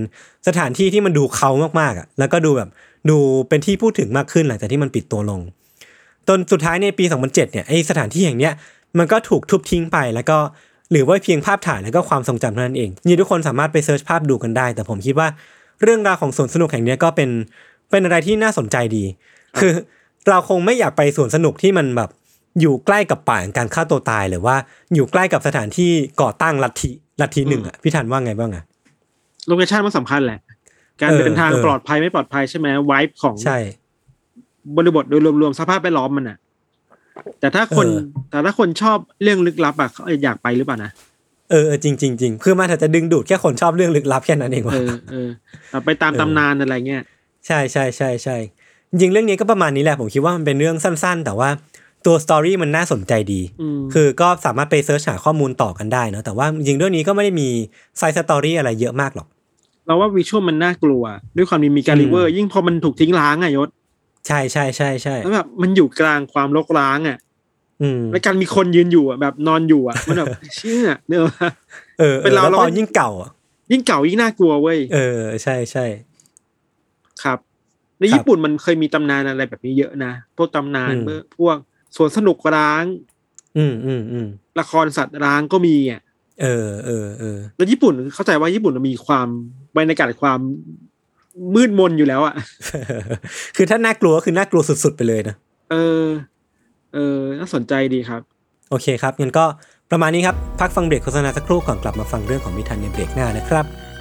[0.49, 2.69] สถานที่ที่มันดูเขามากๆอะแล้วก็ดูแบบ
[3.11, 3.17] ดู
[3.49, 5.41] เป็นที่พูดถึงมากขึ้นหลังจากที่มันปิดตัวลง
[6.29, 8.53] จนสุดท้ายในปี 2007เนี่ยไอสถานที่แห่งเนี้ย
[8.99, 10.39] มันก็ถูกทุบทิ้งไปแล้วก็
[10.93, 15.29] หรือว่าเพียงภาพถ่ายแล้วก็ความทรงจำเท่านั้นเองนี่ทุกคนสามารถไปเซิร์ชภาพดูกันได้ แต่ผมคิดว่า
[15.83, 17.31] เรื่องราวของสวนสนุกแห่งเนี้ยก็เป็น
[17.91, 19.05] เป็นอะไรที่น่าสนใจดี
[19.61, 19.73] คือ
[20.29, 22.11] เราคงไม่อยากไปสวนสนุกที่มันแบบ
[22.61, 24.57] อยู่ใกล้กับป่าแห่งการฆ่าตัวตายหรือว่า
[24.95, 25.91] อยู่ใกล้กับสถานที่
[26.23, 28.65] ก่อตั้งลัทธิลัทธิหนึ่งอะพี่ทันว่าไงบ้างอะ
[29.49, 30.41] โลเคชันมันสำคัญแหละ
[31.01, 33.59] การเออเดินทางเออปลอดภัยไม่ปลอดภัยใช่ไหมไวท์ของใช่
[34.77, 36.39] บริบทโดยรวมๆสภาพแวดล้อมมันอะ
[37.41, 37.99] แต่ถ้าคนเออ
[38.31, 40.91] แต่ถ้าคนชอบเรื่องลึกลับอะเขาอยากไปหรือเปล่านะ
[41.51, 45.29] เออเออจริงจริงจริงคือมันอาจจะดึงดูดแค่คนชอบเรื่องลึกลับแค่นั้นเองว่ะเออเออ
[45.71, 47.03] แบบไปตามตำนานอะไรเงี้ย
[47.47, 48.37] ใช่ใช่ใช่ใช่
[48.91, 51.49] จริงๆเรื่องนี้ก็ประมาณนี้แหละผมคิดว่ามันเป็นเรื่องสั้น ๆ แต่ว่า
[52.07, 57.49] ตัว story มันน่าสนใจดีอืมคือก็สามารถไป search หาข้อมูลต่อกันได้เนอะแต่ว่าจริงๆเรื่องนี้ก็ไม่ได้มี
[57.99, 59.27] side story อะไรเยอะมากหรอก
[59.87, 61.03] เราว่า visual มันน่ากลัว
[61.37, 63.69] ด้วยความมีมีกัลลิเวอร์ ยิ่งพอมันถูกทิ้งร้างอะยศ
[64.27, 67.19] ใช่ใช่ใช่ใช่แล้วแบบมันอยู่กลางความรกร้างอะ
[67.83, 71.33] อืมแล้วการมีคนยืนอยู่อะแบบนอนอยู่อะมันแบบเชื่อเนอะ
[71.99, 73.31] เออเป็นเราแล้วเราพอก็ยิ่งเก่าอะ
[73.73, 75.85] ยิ่งเก่ายิ่งน่ากลัวเว้ยเออใช่ใช่
[77.23, 77.39] ครับ
[77.99, 81.57] ในครับญี่ปุ่นมันเคยมีตำนานอะไรแบบนี้เยอะนะพวกตำนานอืมเมื่อพวก
[81.97, 82.85] สวนสนุกร้าง
[83.57, 84.27] อืมอืมอืม
[84.61, 86.01] ละครสัตว์ร้างก็มีอะ
[86.43, 89.29] เออเออเออแล้วญี่ปุ่นเข้าใจว่าญี่ปุ่นมันมีความ
[89.77, 90.39] บรรยากาศความ
[91.55, 92.35] มืดมนอยู่แล้วอะ
[93.57, 95.37] คือถ้าน่ากลัวก็คือน่ากลัวสุด ๆ ไปเลยนะ
[95.71, 96.07] เออ
[96.95, 98.21] เออ น่าสนใจดีครับ
[98.71, 99.45] โอเคครับงั้นก็
[99.91, 103.92] ประมาณนี้ครับ พักฟังเบรกโฆษณาสักครู่ก่อนกลับมาฟังเรื่องของมิทันในเบรกหน้านะครับ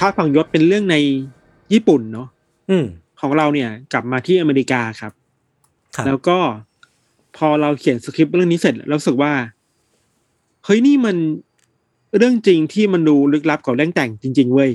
[0.00, 0.96] ค่าฝั่งยศเป็นเรื่องใน
[1.72, 2.28] ญี่ปุ่นเนาะ
[2.70, 2.86] อืม
[3.20, 5.12] ของเราเนี่ย กลับมาที่อเมริกาครับ
[5.96, 6.38] ครับ แล้วก็
[7.36, 9.32] พอเราเขียนสคริปต์เรื่องนี้เสร็จเรารู้สึกว่า
[10.64, 11.16] เฮ้ยนี่มัน
[12.16, 14.70] เรื่องจริงที่มันดูลึกลับกว่าเรื่องแต่งจริง ๆ เว้ย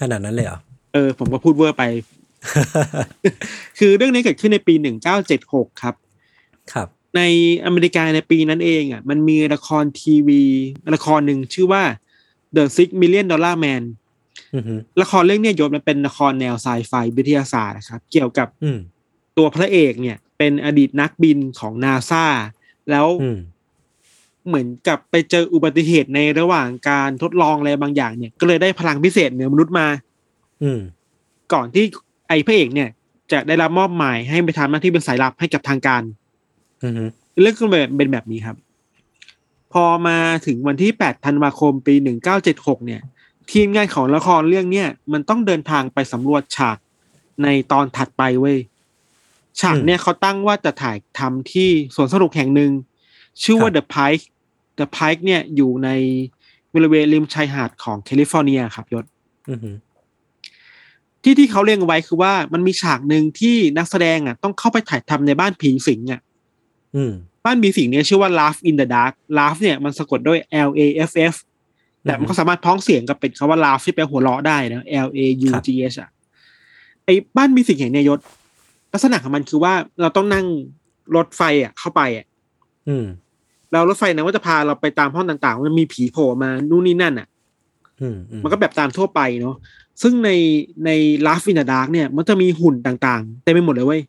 [0.00, 0.58] ขนาดนั้นเลยเหรอ
[0.92, 1.84] เออ ผมก็พูดเวอร์ไป
[3.78, 5.94] คือเรื่องนี้เกิดขึ้นในปีหนึ่งเก้าเจ็ดหกครับ
[6.72, 7.22] ครับ ใน
[7.64, 10.42] อเมริกาในปีนั้นเองอะ มันมีละครทีวี
[10.94, 11.82] ละครหนึ่งชื่อว่า
[12.56, 13.82] The Six Million Dollar Man
[14.54, 18.78] อือฮึละครเรื่องเนี้ยยศมันเป็นละครแนวไซไฟวิทยาศาสตร์นะครับ เกี่ยวกับอืม
[19.36, 22.24] ตัวพระเอกเนี่ย เป็นอดีตนักบินของนาซา
[22.90, 23.38] แล้วอืม
[24.46, 29.86] เหมือนกับไปเจออุบัติเหตุในระหว่างการทดลองอะไรบางอย่างเนี่ย ก็เลยได้พลังพิเศษเหนือมนุษย์มา
[30.62, 30.80] อืม
[31.52, 31.84] ก่อนที่
[32.28, 32.88] ไอ้พระเอกเนี่ย
[33.32, 36.02] จะได้รับมอบหมายให้ไปทำหน้าที่เป็นสายลับให้กับทางการ
[36.84, 37.04] อือฮึ
[37.40, 38.56] เรื่องก็เป็นเป็นแบบนี้ครับ
[39.72, 41.94] พอมาถึงวันที่ 8 ธันวาคมปี
[42.40, 43.00] 1976 เนี่ย
[43.52, 46.78] ทีมงานของละครเรื่องเนี้ยมันต้องเดินทางไปสำรวจฉาก
[47.42, 48.58] ในตอนถัดไปเว้ย
[49.60, 52.72] ฉากเนี่ยเขาตั้งว่าจะถ่ายทำที่สวนสนุกแห่งหนึ่ง
[53.42, 54.24] ชื่อว่า The Pike
[54.78, 55.88] The Pike เนี่ยอยู่ใน
[56.74, 59.04] บริเวณริมชายหาดของแคลิฟอร์เนียครับยศ
[59.50, 59.70] อือฮึ
[61.22, 66.20] ที่ที่เขาเรียงเอาไว้คือว่ามันมีฉากหนึ่งที่นักแสดงอะ ต้องเข้าไปถ่ายทำในบ้านผีสิงอะ
[66.96, 67.12] อืม
[67.46, 70.80] บ้านผีสิงเนี่ยชื่อว่า Laugh in the Dark Laugh เนี่ยมันสะกดด้วย L A
[71.10, 71.34] F F
[72.04, 76.10] แต่มันก็สามารถพ้องเสียงกับเป็นคำว่า Laugh ที่แปลหัวเราะได้นะ L A U G H อะ
[77.04, 78.20] ไอ้บ้านผีสิงแห่งเนี้ยยศ
[78.92, 80.46] ลักษณะของมันคือว่าเราต้องนั่ง
[81.16, 82.26] รถไฟอะเข้าไปอะ
[82.88, 83.06] อืม
[83.70, 87.28] แล้วรถไฟนั้นก็จะพาเราไปตามห้องต่างๆ มันมีผีโผล่มานู่นนี่นั่นอะ
[88.00, 89.56] อืมอืมมันก็แบบตามทั่วไปเนาะ
[90.02, 90.30] ซึ่งใน
[90.84, 90.90] ใน
[91.26, 94.02] Laugh in the Dark เนี่ย มันจะมีหุ่นต่างๆเต็มไปหมดเลยเว้ย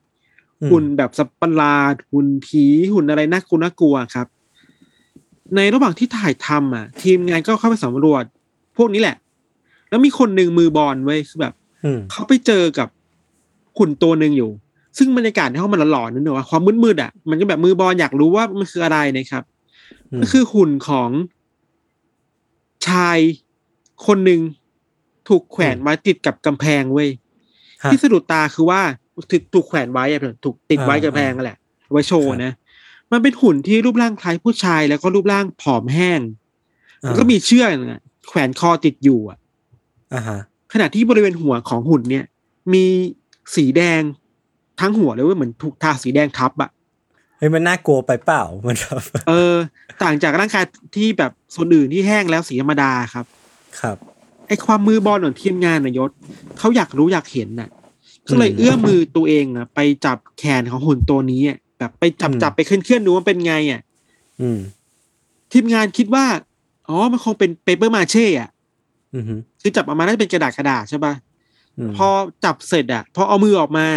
[0.72, 4.28] หุ่นแบบสัตว์ประหลาดหุ่นผีหุ่นอะไรน่ากลัวน่ากลัวครับ
[5.56, 8.24] ในระหว่างที่ถ่ายทำอะ ทีมงานก็เข้าไปสำรวจ
[8.78, 9.18] พวกนี้แหละ
[9.90, 11.54] แล้วมีคนหนึ่งมือบอลเว้ยคือแบบ
[11.86, 12.88] อืมเขาไปเจอกับ
[13.78, 14.52] หุ่นตัวหนึ่งอยู่
[14.98, 19.44] ซึ่งบรรยากาศในห้องมันหลอนๆนั่นเนอะความมืดๆอะมันก็แบบมือบอลอยากรู้ว่ามันคืออะไรนะครับ
[20.18, 21.10] มก็คือหุ่นของ
[22.88, 23.18] ชาย
[24.06, 24.42] คนหนึ่ง
[25.28, 27.10] ถูกแขวนไว้ติดกับกำแพงเว้ย
[27.84, 28.82] ฮะที่สะดุดตาคือว่า
[29.32, 31.58] ถูกถูกแขวนไว้อะถูกติดไว้อ่ากับแพงนั่นแหละ
[31.92, 32.54] ไว้โชว์ครับนะ
[33.12, 36.20] มันเป็นหุ่นที่รูปร่างคล้ายผู้ชายแล้วก็รูปร่างผอมแห้ง
[37.04, 39.38] อ่าแล้วก็มีเชือกน่ะแขวนคอติดอยู่อะ
[40.14, 40.40] อ่าฮะ
[40.74, 42.26] ขณะที่บริเวณหัวของหุ่นเนี่ย
[42.74, 42.86] มี
[43.56, 44.02] สีแดง
[44.82, 46.70] ทั้งหัวเลยเว่าเหมือนถูกทาสีแดงทับอะ
[47.38, 49.56] เฮ้ยมันน่ากลัวไปเปล่ามันแบบเออ
[50.04, 53.26] ต่างจากร่างกายที่แบบส่วนอื่นที่แห้งแล้วสีธรรมดาครับ
[53.82, 53.98] ครับ
[54.48, 56.10] ไอ้ความมือบอลของทีมงานนายศ
[56.58, 57.70] เขาอยากรู้อยากเห็นน่ะ
[58.30, 63.82] ก็เลยอืมเอื้อมมือตัวเองอะไปจับแขนของหุ่นตัวนี้อะแบบไปจับอืมจับไปเคลื่อนเคลื่อนๆดูว่าเป็นไงอะ
[64.42, 64.60] อืม
[65.54, 66.26] ทีมงานคิดว่า
[66.88, 68.50] อ๋อมันคงเป็นเปเปอร์มาเช่อะ
[69.16, 71.14] อืมฮึคือจับออกมาได้เป็นกระดาษกระดาษใช่ปะ
[71.88, 72.08] มพอ
[72.46, 73.88] จับเสร็จอะ พอเอามือออกมา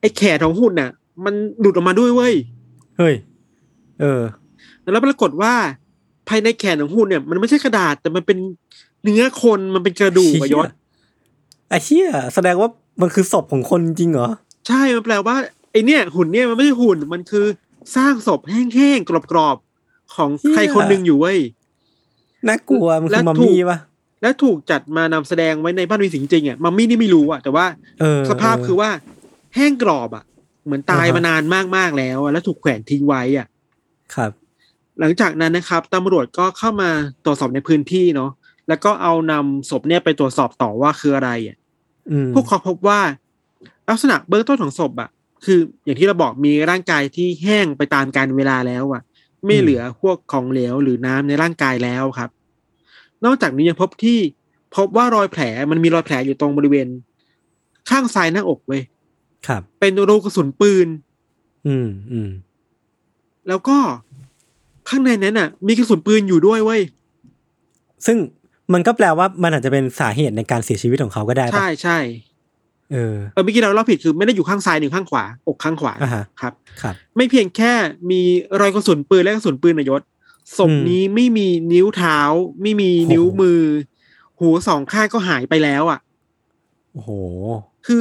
[0.00, 0.90] ไอ้แขนของหุ่นน่ะ
[1.24, 2.34] มันหลุดออกมาด้วยเว้ย
[2.98, 3.14] เฮ้ย
[4.00, 4.22] เออ
[4.92, 5.54] แล้วปรากฏว่า
[6.28, 8.38] ภายในแขนของหุ่นเนี่ย มันไม่ใช่กระดาษแต่มันเป็น
[9.02, 10.64] เนื้อคนมันเป็นกระดูกอะยศ
[11.68, 12.68] ไอ้เชี่ยแสดงว่า
[13.00, 14.28] มันคือศพของคนจริงเหรอ
[14.68, 15.36] ใช่มันแปลว่า
[15.72, 17.46] ไอเนี่ย หุ่นเนี่ยมันไม่ใช่หุ่นมันคือ
[17.96, 21.38] สร้างศพแห้งๆกรอบๆของเหี้ยใครคนหนึ่งอยู่เว้ย
[22.48, 23.78] น่ากลัวมันและคือมัมถูกมี่ปะ
[24.22, 27.66] และถูกจัดมานำแสดงไว้ในบ้านวีสิงจริงๆอะมัมมี่นี่ไม่รู้อะแต่ว่า
[28.00, 28.90] เออสภาพคือว่า
[29.54, 30.24] แห้งกรอบอะ
[30.64, 31.42] เหมือนตายอ่าฮะมานาน
[31.76, 33.46] มากๆแล้วอะแล้วถูกแขวนทิ้งไว้อะ
[34.14, 34.32] ครับ
[35.00, 36.90] หลังจากนั้นนะครับตำรวจก็เข้ามา
[37.24, 38.30] ตรวจสอบในพื้นที่เนาะ
[38.68, 41.65] แล้วก็เอานำศพเนี่ยไปตรวจสอบต่อว่าคืออะไรอะอืม
[42.34, 43.00] พวกเขาพบว่า
[43.88, 45.10] ลักษณะเบื้องต้นของศพอะ
[45.44, 49.02] คืออย่างที่เราบอกมีร่างกายที่แห้งไปตามการเวลาแล้วอะ
[49.46, 52.30] ไม่เหลือพวกของเหลวหรือน้ำในร่างกายแล้วครับ
[53.24, 54.18] นอกจากนี้ยังพบที่
[54.76, 56.88] พบว่ารอยแผลมันมีรอยแผลอยู่ตรงบริเวณ
[57.90, 58.82] ข้างซ้ายหน้าอกเว้ย
[59.46, 60.88] ครับ เป็นรูกระสุนปืน
[61.66, 62.30] อืมอืม
[63.48, 63.78] แล้วก็
[64.88, 66.82] ข้างในนั้นน่ะ มีกระสุนปืนอยู่ด้วยเว้ย
[68.06, 68.16] ซึ่ง
[68.72, 71.98] มันก็แปลว่ามันอาจจะเป็นสาเหตุในการเสียชีวิตของเขาก็ได้ปะใช่ใช่
[72.92, 76.52] เออเออเมื่อกี้เราเล่าผิดคือไม่ได้อยู่ข้างซ้ายหรือข้างขวา อกข้างขวาอ่าฮะครับ
[76.82, 77.72] ครับ ไม่เพียงแค่
[78.10, 78.20] มี
[78.60, 80.02] รอยกระสุนปืนและกระสุนปืนนายศ
[80.58, 82.18] ศพอืมนี้ไม่มีนิ้วเท้า
[82.62, 83.60] ไม่มีนิ้วโอ้โหมือ
[84.38, 86.00] หูสองข้างก็หายไปแล้วอะ
[86.92, 87.10] โอ้โห
[87.86, 88.00] คือ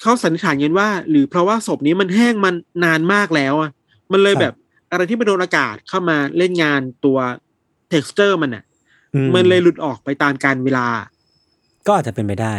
[0.00, 3.70] เขาสันนิษฐานกันว่า หรือเพราะว่าศพนี้มันแห้งมันนานมากแล้วอะ
[4.12, 4.54] มันเลยครับแบบ
[4.90, 7.18] อะไรที่มันโดนอากาศเข้ามาเล่นงานตัว
[7.92, 8.69] texture มันอะอื
[9.34, 10.86] มันเลยหลุดออกไปตามการเวลา
[11.86, 12.54] ก็อาจจะเป็นไปได้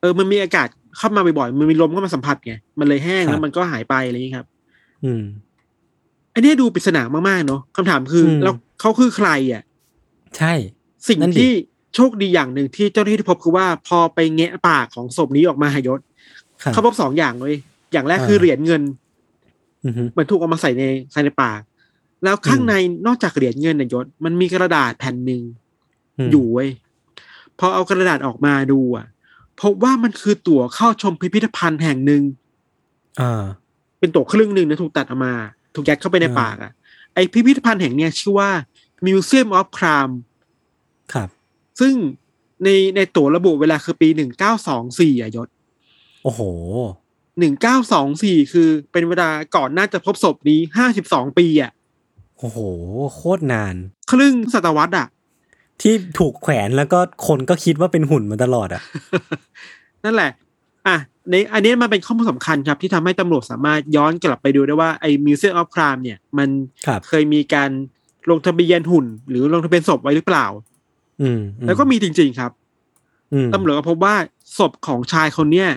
[0.00, 4.46] เออ มันมีอากาศเข้ามาบ่อยๆมันมีลมเข้ามาสัมผัสไงมันเลยแห้งครับแล้วมันก็หายไปอะไรอย่างนี้ครับ
[5.04, 5.22] อืม
[6.34, 9.62] อันนี้ดูปริศนามากๆเนาะคำถามคืออมแล้วเขาคือใครอะ
[10.36, 10.52] ใช่
[11.08, 11.52] สิ่งนั่นดิที่
[11.94, 16.00] โชคดีอย่างหนึ่งที่เจ้าหน้าที่พบคือว่าพอไปแงะปากของศพนี้ออกมาหายศ
[16.62, 17.54] ครับเขาพบสองอย่างเลย
[17.92, 18.82] อย่างแรกอ่าคือเหรียญเงิน
[19.84, 21.60] อือฮึเหมือนถูกเอามาใส่ในใส่ในปาก
[22.24, 22.74] แล้วข้างอืมใน
[23.06, 25.44] นอกจากเหรียญเงินนายศมันมีกระดาษแผ่นหนึ่งม
[26.30, 26.70] อยู่เว้ย
[27.58, 29.06] พอเอากระดาษออกมาดูอะ
[29.62, 32.22] พบว่ามันคือตั๋วเข้าชมพิพิธภัณฑ์แห่งหนึ่ง
[33.20, 33.44] อ่า
[33.98, 35.34] เป็นตั๋วครึ่งหนึ่งนะถูกตัดออกมา
[35.74, 36.72] ถูกยัดเข้าไปในอ่าปากอะ
[37.14, 38.50] ไอพิพิธภัณฑ์แห่งเนี้ยชื่อว่า
[39.06, 40.14] Museum of Crime
[41.12, 41.28] ครับ
[41.80, 41.94] ซึ่ง
[42.64, 45.48] ในในตั๋วระบุเวลาคือปีหนึ่งเก้าสองสี่อะยศ
[46.22, 46.40] โอ้โห
[47.38, 51.72] หนึ่งเก้าสองสี่คือเป็นเวลาก่อนน่าจะพบศพนี้ห้าสิบสองปีอะ
[52.38, 52.58] โอ้โห
[53.14, 53.74] โคตรนาน
[54.10, 55.06] ครึ่งศตวรรษอะ
[55.82, 58.82] ที่ถูกแขวนแล้วก็คนก็คิดว่าเป็นหุ่นมาตลอดอะ
[60.04, 60.30] นั่นแหละ
[60.86, 60.96] อะ
[61.30, 66.48] ในอันนี้มันเป็นข้อมูลสำคัญครับ ที่ทำให้ตำรวจสามารถย้อนกลับไปดูได้ว่าไอ้ Museum of Crime เนี่ย มัน
[66.86, 67.70] ครับเคยมีการ
[68.30, 70.46] ลงทะเบียนหุ่น หรือลงทะเบียนศพไว้หรือเปล่า
[71.22, 72.52] อืม แล้วก็มีจริง ๆครับ
[73.32, 74.14] อืมตำรวจก็พบว่า
[74.58, 75.68] ศพของชายคนเนี้ย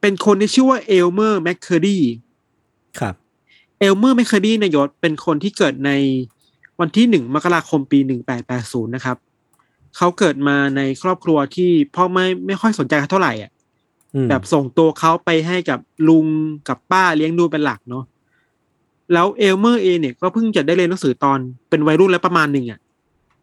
[0.00, 1.98] เป็นคนที่ชื่อว่าเอลเมอร์แมคเคอร์ดี
[3.00, 3.14] ครับ
[3.80, 5.90] เอลเมอร์แมคเคอร์ดีนายศเป็นคนที่เกิดใน
[6.80, 9.16] วันที่หนึ่งมกราคมปีหนึ่งแปดแปดศูนย์นะครับ
[9.96, 13.50] เขาเกิดมาในครอบครัวที่พ่อไม่ไม่ค่อยสนใจเขาเท่าไหร่อะ
[14.14, 15.78] อืมแบบส่งตัวเขาไปให้กับ
[16.08, 16.26] ลุง
[16.68, 18.04] กับป้าเลี้ยงดูเป็นหลักเนาะ
[19.12, 21.38] แล้วเอลเมอร์เองเนี่ยก็เพิ่งจะได้เรียนหนังสือตอน
[21.70, 22.80] เป็นวัยรุ่นแล้วประมาณหนึ่งอะ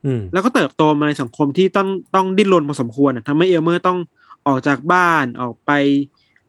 [0.06, 4.00] อืมแล้วก็เติบโตมาในสังคมที่ต้องต้องดิ้นรนพอสมควรอะทำให้เอลเมอร์ต้อง
[4.48, 5.72] ออกจากบ้านออกไป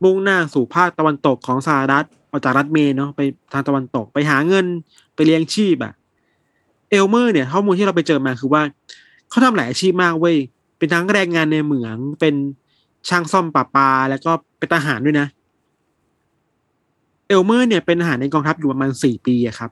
[0.02, 3.20] มุ่งหน้าสู่ภาคตะวันตกของสหรัฐออกจากรัฐเมนเนาะไป
[3.52, 4.66] ทางตะวันตกไปหาเงิน
[5.14, 5.92] ไปเลี้ยงชีพอะ
[6.90, 8.62] เอลเมอร์เนี่ยข้อมูลที่เราไปเจอมาคือว่า
[9.32, 10.36] เขาทำหลายอาชีพมากเว้ย
[10.78, 12.34] เป็นทั้งแรงงานในเหมือง เป็น
[13.08, 15.26] ช่างซ่อมประปา แล้วก็เป็นทหารด้วยนะ
[17.28, 19.70] เอลเมอร์เนี่ยเป็นทหารในกองทัพอยู่ประมาณสี่ปีอะครับ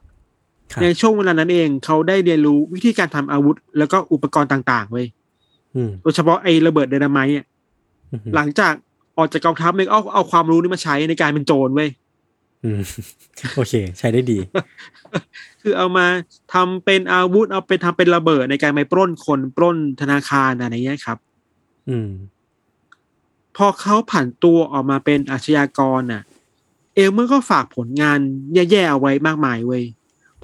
[0.73, 5.07] ครับ ในช่วงเวลานั้นเองเขาได้เรียนรู้วิธีการทำอาวุธ แล้วก็อุปกรณ์ต่างๆเว้ย
[5.75, 7.47] อืมโดยเฉพาะไอ้ระเบิดไดนาไมต์อะ
[8.13, 8.73] อืมหลังจาก
[9.17, 11.89] ออกจากกองทัพเนี่ยก็เอาเอาความรู้นี้มาใช้ในการเป็นโจรเว้ย
[12.65, 12.83] อืม
[13.55, 14.39] โอเค ใช้ได้ดี
[15.63, 16.07] คือเอามา
[16.53, 21.19] ทำเป็นอาวุธเอาไปทำเป็นระเบิดในการไปปล้นคนปล้นธนาคารอะไรเงี้ยครับ
[21.89, 22.11] อืม
[23.57, 26.23] พอเขาผ่านตัวออกมาเป็นอาชญากรน่ะ
[26.95, 28.19] เอลเมอร์ก็ฝากผลงาน
[28.55, 29.85] แย่ๆเอาไว้มากมายเว้ย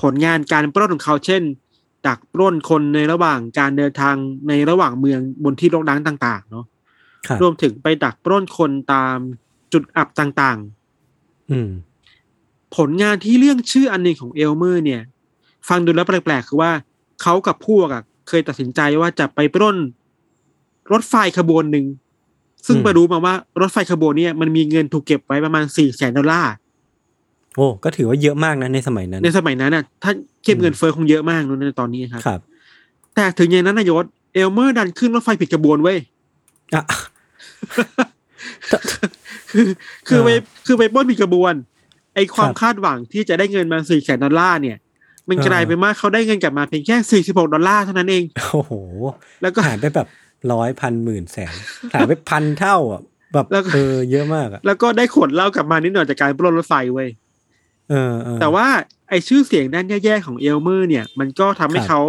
[0.03, 1.43] ผลงานการปล้นของเขาเช่น
[2.07, 4.17] ดักปล้นคนในระหว่างการเดินทาง
[4.49, 6.65] ในระหว่างเมืองบนที่รกร้างต่าง ๆ เนาะ
[7.27, 9.17] ครับรวมถึงไปดักปล้นคนตาม
[9.73, 10.59] จุดอับต่าง
[11.51, 11.86] อืมๆ
[12.77, 15.03] ผลงานที่เรื่องชื่ออันหนึ่งของเอลเมอร์เนี่ย
[15.69, 16.73] ฟังดูแล้วแปลกๆ คือว่า
[17.23, 19.77] เขากับพวกอะเคยตัดสินใจว่าจะไปปล้น
[20.93, 21.87] รถไฟขบวนหนึ่ง
[22.67, 26.53] ซึ่งอืมไปรู้มาว่ารถไฟขบวนเนี่ยมันมีเงินถูกเก็บไว้ประมาณสี่แสนดอลลาร์
[27.57, 32.41] โอ้ก็ถือว่าเยอะมากนะในสมัยนั้น ในสมัยนั้นน่ะถ้าเทียบเงินเฟ้อคงเยอะมากนะในตอนนี้ครับครับ
[33.15, 35.99] แต่ถึงอย่างนั้นนายศเอลเมอร์ดันขึ้นรถไฟผิดขบวนเว้ย
[36.75, 36.83] อะ
[39.51, 39.67] คือ
[40.09, 41.55] คือไปเออคือไปปล้นผิดขบวน
[42.17, 44.77] ไอความครับคาดหวังที่จะได้เงินมาสี่แสนดอลลาร์เนี่ย
[45.29, 48.73] มันเออกลายเป็นว่าเขาได้เงินกลับมาเพียงแค่สี่สิบหกดอลลาร์เท่านั้นเอง โอ้โห
[49.43, 50.09] แล้วก็หายไปแบบ
[50.53, 51.55] ร้อยพันหมื่นแสน
[51.95, 53.03] หายไปพันเท่าอะ
[53.33, 57.09] แบบแล้วก็เออเยอะมากอะแล้วก็ได้ขวดเหล้ากลับมานิดหน่อยจากการปล้นรถไฟเว้ย
[57.91, 58.67] เออเออแต่ว่า
[59.09, 62.01] ไอชื่อเสียงด้านแย่ๆของเอลเมอร์เนี่ย มันก็ทำให้ครับเขา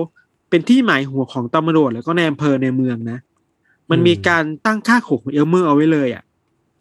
[0.50, 3.20] เป็นที่หมายหัวของตำรวจแล้วก็นายอำเภอในเมืองนะ
[3.91, 6.24] มันอืมมีการตั้งค่าหัวของเอลเมอร์เอาไว้เลยอะ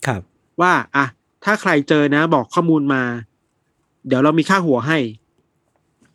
[0.07, 0.21] ครับ
[0.61, 1.07] ว่าอะ
[1.47, 3.03] ถ้าใครเจอนะ บอกข้อมูลมา
[4.07, 4.99] เดี๋ยวเรามีค่าหัวให้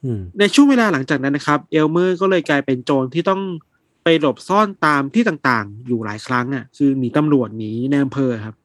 [0.03, 3.41] อืมในช่วงเวลาหลังจากนั้นนะครับ เอลเมอร์ก็เลยกลายเป็นโจรที่ต้อง
[4.03, 8.55] ไปหลบซ่อนตามที่ต่างๆ อยู่หลายครั้งอะ คือหนีตำรวจหนีนายอำเภอครับ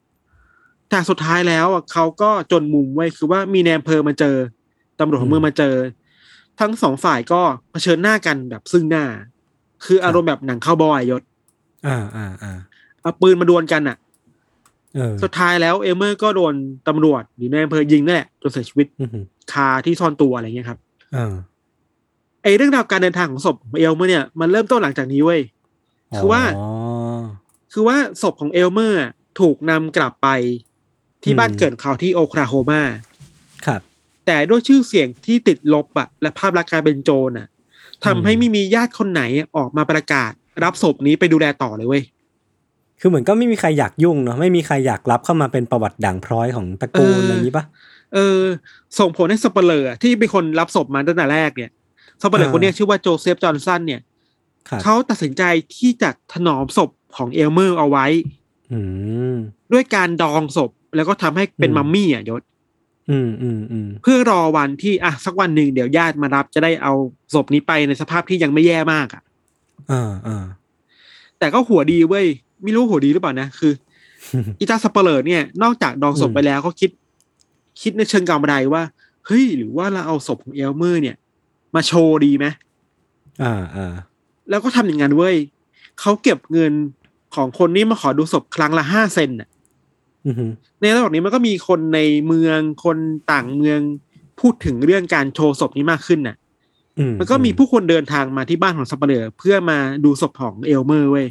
[0.90, 4.36] แต่สุดท้ายแล้วอะเขาก็จนมุมไว้ยคือว่ามีแนมเพอมาเจอ
[5.00, 5.74] ตำรวจของเมืองมาเจอ
[6.60, 9.04] ทั้งสองฝ่ายก็เผชิญหน้ากันแบบซึ่งหน้า
[9.84, 11.22] คืออารมณ์แบบหนังเข้าวบอยยศ
[11.86, 12.58] อ่าอ่าอ่า
[13.00, 14.05] เอาปืนมาดวลกันอะเออ
[15.22, 16.54] สุดท้ายแล้วเอลเมอร์ก็โดน
[16.88, 20.78] ตำรวจหรือในอำเภอยิงนั่นแหละจนเสียชีวิตอือหือคาที่ซ่อนตัวอะไรเงี้ยครับ
[21.14, 21.34] เออ
[22.42, 25.40] ไอเรื่องราวการเดินทางของศพของเอลเมอร์เนี่ยมันเริ่มต้นหลังจากนี้เว้ย
[26.16, 26.66] คือว่าอ๋อ
[27.72, 30.28] คือว่าศพของเอลเมอร์อะถูกนำกลับไป
[31.22, 32.82] ที่อืมบ้านเกิดเขาที่โอคลาโฮมา
[33.66, 33.80] ครับ
[34.26, 37.46] แต่ด้วยชื่อเสียงที่ติดลบอะและภาพลักษณ์การเป็นโจรอะ
[38.04, 39.22] ทำให้อืมไม่มีญาติคนไหน
[39.56, 40.32] ออกมาประกาศ
[40.64, 42.02] รับศพนี้ไปดูแลต่อเลยเว้ย
[43.00, 47.64] คือเหมือนก็ไม่มีใครอยากยุ่งเนาะไม่มีใครอยากรับเข้ามาเป็นประวัติด่างพร้อยของตระกูลเออออะไรอย่างนี้ปะ
[48.14, 48.40] เออ
[48.98, 51.70] ส่งผลให้สัปเหร่อที่เป็นคนรับศพมาตั้งแต่แรกเนี่ย
[52.22, 54.00] สัปเหร่ออ่าคนเนี้ยชื่อว่าโจเซฟจอห์นสันเนี่ย
[54.68, 55.42] ครับเขาตัดสินใจ
[55.76, 58.06] ที่จะถนอมศพของเอลเมอร์เอาไว้
[58.72, 58.80] อื
[59.34, 59.36] ม
[59.72, 62.42] ด้วยการดองศพแล้วก็ทำให้เป็นอืมมัมมี่อะยศ
[63.10, 66.92] อืมอืมอืมเพื่อรอวันที่อะสักวันหนึ่งเดี๋ยวญาติมารับจะได้เอา
[67.34, 69.22] ศพนี้ไปในสภาพที่ยังไม่แย่มากอะ
[69.92, 70.44] อ่าอ่า
[71.38, 72.26] แต่ก็หัวดีเว้ย
[72.62, 73.72] ไม่รู้หัวดีหรือเปล่านะ คือ
[74.58, 76.90] อีตาสัปเหร่อเนี่ย นอกจากดองศพอืมไปแล้วก็คิด
[77.80, 78.82] คิดในเชิงการบันไดว่า
[79.26, 81.16] เฮ้ย หรือว่าเราเอาศพของเอลเมอร์เนี่ย
[81.74, 82.46] มาโชว์ดีไหม
[83.42, 83.94] อ่าอ่า
[84.50, 85.36] แล้วก็ทำอย่างนั้นเว้ย
[86.00, 86.72] เขาเก็บเงิน
[87.34, 89.48] ของคนนี้มาขอดูศพครั้งละห้าเซ็นต์น่ะ
[90.26, 92.98] อือหือในระหว่างนี้มันก็มีคนในเมืองคน
[93.32, 93.80] ต่างเมือง
[94.40, 96.36] พูดถึงเรื่องการโชว์ศพนี้มากขึ้นน่ะ
[96.98, 101.26] อืมันก็มีผู้คนเดินทางมาที่บ้านของสัปเหร่อเพื่อมาดูศพของเอลเมอร์เว้ย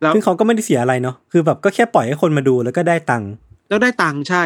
[0.00, 3.30] แล้วซึ่งเขาก็ไม่ได้เสียอะไรเนาะคือแบบก็แค่ปล่อยให้คนมาดูแล้วก็ได้ตังค์
[3.68, 4.44] แล้วได้ตังค์ใช่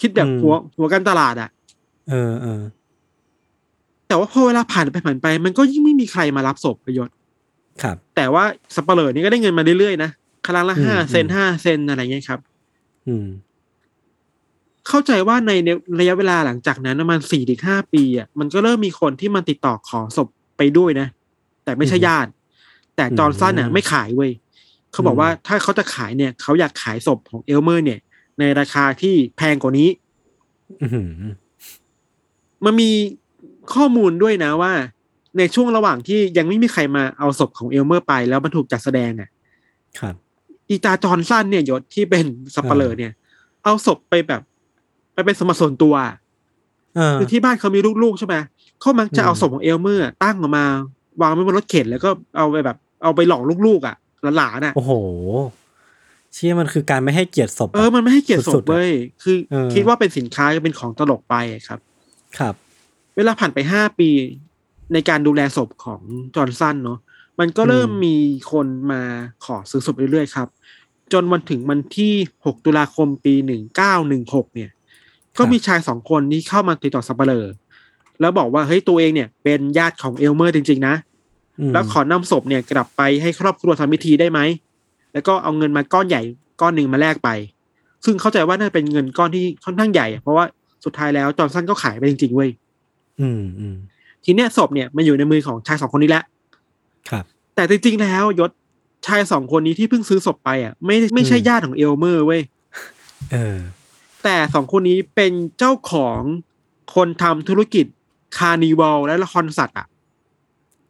[0.00, 1.50] คิดแบบอืมหัวหัวการตลาดอะ
[2.08, 2.60] เออเออ
[4.08, 7.14] แต่ว่าพอเวลาผ่านไปผ่านไป มันก็ยิ่งไม่มีใครมารับศพประโยชน์
[7.82, 10.10] ครับ แต่ว่าสเปเหรอร์นี่ก็ได้เงินมาเรื่อยๆนะ
[10.46, 12.40] ครั้งละอืมห้าเซนอืมห้าเซนอะไรเงี้ยครับ
[13.08, 13.26] อืม
[14.88, 15.52] เข้าใจว่าใน
[16.00, 21.08] ระยะเวลาหลังจากนั้นประมาณสี่ถึงห้าปีอะมันก็เริ่มมีคนที่มาติดต่อขอศพไปด้วยนะ
[21.64, 22.30] แต่ไม่ใช่อืมญาติ
[22.96, 24.30] แต่จอร์นสันอะอืมไม่ขายเว้ย
[24.92, 27.98] เขาบอกอืมว่าถ้าเขาจะขายเนี่ยเขาอยากขายศพของเอลเมอร์ เนี่ย
[28.38, 29.88] ในราคาที่แพงกว่านี้
[30.82, 31.10] อือหือ
[32.64, 32.90] มันมี
[33.74, 34.72] ข้อมูลด้วยนะว่า
[35.38, 39.28] ในช่วงระหว่างที่ยังไม่มีใครมาเอาศพของเอลเมอร์ไปแล้วมันถูกจัดแสดงอะ
[39.98, 40.14] ครับ
[40.68, 43.12] อีตาจอร์นสันเนี่ยยศที่เป็นสัปเหร่อเนี่ย
[43.64, 44.42] เอาศพไปแบบ
[45.14, 45.94] ไปเป็นสมบัติส่วนตัว
[46.96, 48.36] เออคือที่บ้านเขามีลูกๆใช่ไหม
[48.80, 50.64] เขามักจะอืมเอาศพของเอลเมอร์ตั้งออกมา
[51.22, 53.96] วางไว้บนรถเข็นแล้วก็เอาไปแบบ เอาไปหลอกลูกๆอะ
[54.36, 54.92] หลานๆอะโอ้โห
[56.34, 61.80] เชี่ยมันคือการไม่ให้เกียรติศพะเออมันไม่ให้เกียรติศสุพดๆอะเว้ยคือเออคิดว่าเป็นสินค้าเป็นของตลกไปอะครับ
[62.38, 62.54] ครับ
[63.16, 64.10] เวลาผ่านไปห้าปี
[64.92, 66.00] ในการดูแลศพของ
[66.34, 66.98] จอร์นสันเนาะ
[67.40, 68.16] มันก็เริ่มอืมมี
[68.52, 69.02] คนมา
[69.44, 70.48] ขอซื้อศพเรื่อยๆครับ
[71.12, 72.12] จนวันถึงวันที่
[72.46, 74.70] หกตุลาคมปีหนึ่งเก้าหนึ่งหกเนี่ย
[75.38, 77.46] ก็มีชายสองคนที่เข้ามาติดต่อสับเปลอ
[78.20, 81.09] แล้วบอกว่าเฮ้ยตัวเองเนี่ยเป็นญาติของเอลเมอร์จริง ๆ นะ
[81.72, 84.40] แล้วขอนำศพเนี่ยกลับไปให้ครอบครัวทำพิธีได้ไหม
[85.12, 86.22] แล้วก็เอาเงินมาก้อนใหญ่
[86.60, 87.28] ก้อนหนึ่งมาแลกไป
[88.04, 90.44] ซึ่งเข้าใจว่าน่าจะเป็นเงินก้อนที่ค่อนข้างใหญ่อะเพราะว่า
[90.84, 92.50] สุดท้ายแล้วจอร์นสันก็ขายไปจริงๆเว้ย
[93.20, 93.76] อืมอืม
[94.24, 96.24] ทีเนี้ยศพเนี่ยมาอยู่ในมือของชายสองคนนี้แหละ
[97.10, 98.50] ครับ แต่จริงๆแล้วยศ
[99.06, 102.42] ชายสองคนนี้ที่เพิ่งซื้อศพไปอะ ไม่ไม่ใช่อืมญาติของเอลเมอร์เว้ย
[103.32, 103.58] เออ
[104.24, 106.20] แต่สองคนนี้เป็นเจ้าของ
[106.94, 107.86] คนทำธุรกิจ
[108.36, 109.86] carnival และละครสัตว์อะ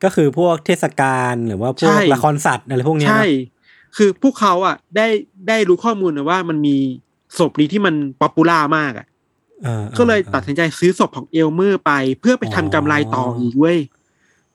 [0.04, 5.06] ก็คือพวกเทศกาลหรือว่าพวใช่กละครสัตว์อะไรพวกเนี้ยใช่เนอะคือพวกเขาอะได้
[5.48, 6.76] ได้รู้ข้อมูลนะว่ามันมี
[7.38, 13.78] ศพนี้ที่มัน popular มากอะเออก็เลยเออตัดสินใจซื้อศพของเอลเมอร์ไปเพื่อไปทำกำไรต่ออีกเว้ย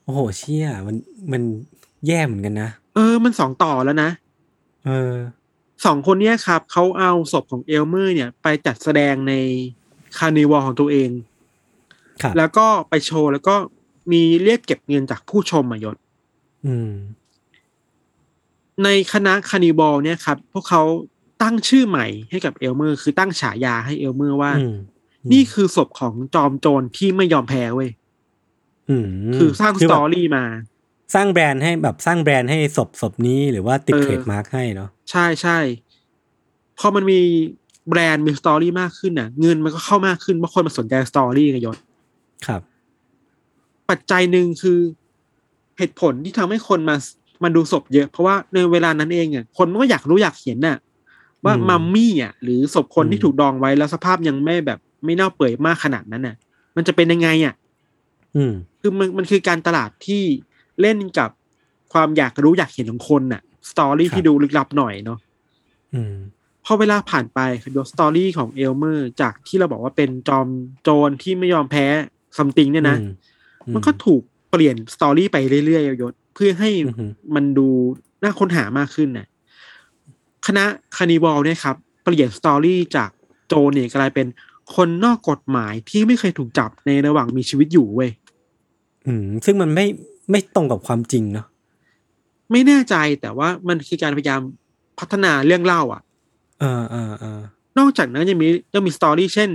[0.04, 0.96] โอ้โหเชี่ยมัน
[1.32, 1.42] มัน
[2.06, 4.10] แย่เหมือนกันนะ เออ มันสองต่อแล้วนะ
[4.86, 5.14] เออ
[5.84, 9.34] สองคนเนี้ยครับ เขาเอาศพของเอลเมอร์ เนี่ย ไปจัดแสดงใน
[10.18, 11.10] carnival ของตัวเอง
[12.22, 13.56] ครับแล้วก็ไปโชว์แล้วก็
[14.12, 15.96] มีเรียกเก็บเงินจากผู้ชมอะยศ
[16.66, 16.92] อืม
[18.84, 20.82] ในคณะ carnival เนี่ยครับ พวกเขา
[21.42, 24.76] ตั้งชื่อใหม่ให้กับเอลเมอร์ คือตั้งฉายาให้เอลเมอร์ว่าอืม
[25.32, 27.90] นี่คือศพของจอมโจรที่ไม่ยอมแพ้เว้ย
[28.90, 29.06] อืม
[29.36, 30.44] คือสร้างสแบบ story มา
[31.14, 35.58] สร้างแบรนด์ให้แบบสร้างแบรนด์ให้ศพศพนี้หรือว่าติดเออ trademark ให้เนาะใช่ใช่
[36.78, 37.20] พอมันมี
[37.88, 41.76] แบรนด์มี story มากขึ้นน่ะ เงินมันก็เข้ามากขึ้นเพราะคนมาสนใจ story ไงยศ
[42.46, 42.60] ครับ
[43.90, 44.80] ปัจจัยหนึ่งคือ
[45.78, 46.96] เหตุผลที่ทำให้คนมา
[47.42, 50.76] มาดูศพเยอะ เพราะว่าในเวลานั้นเองอะคนมันก็อยากรู้อยากเห็นน่ะ
[51.44, 56.36] ว่าอืมมัมมี่อะหรือศพคนอืมที่ถูกดองไว้แล้วสภาพยังไม่แบบไม่เน่าเปื่อยมากขนาดนั้นน่ะ
[56.76, 57.54] มันจะเป็นยังไงอะ
[58.36, 60.22] อืมคือมันมันคือการตลาดที่
[60.80, 61.30] เล่นกับ
[61.92, 65.18] ความอยากรู้อยากเห็นของคนน่ะ story ครับที่ดูลึกลับหน่อยเนาะ
[65.94, 66.14] อืม
[66.64, 70.48] พพอเวลาผ่านไปครับยศ story ของเอลเมอร์ จากที่เราบอกว่าเป็นจอม
[70.82, 71.86] โจรที่ไม่ยอมแพ้
[72.36, 73.06] something เนี่ยนะอื
[73.66, 75.36] มอืมมันก็ถูกเปลี่ยน story ไป
[75.66, 77.68] เรื่อยๆยศเพื่อให้อือฮึมันดู
[78.22, 79.26] น่าค้นหามากขึ้นนะ
[80.46, 80.64] คณะ
[80.96, 83.10] carnival เนี่ยครับ เปลี่ยน story จาก
[83.48, 84.26] โจรเนี่ยกลายเป็น
[84.74, 88.10] คนนอกกฎหมายที่ไม่เคยถูกจับในระหว่างมีชีวิตอยู่เว้ย
[89.06, 89.86] อืม ซึ่งมันไม่
[90.30, 91.46] ไม่ตรงกับความจริงเนาะ
[92.50, 94.40] ไม่แน่ใจแต่ว่ามันคือการพยายาม
[94.98, 96.02] พัฒนาเรื่องเล่า อะ
[96.60, 97.40] เออเออเออ
[97.78, 99.50] นอกจากนั้นยังมียังมี story เช่น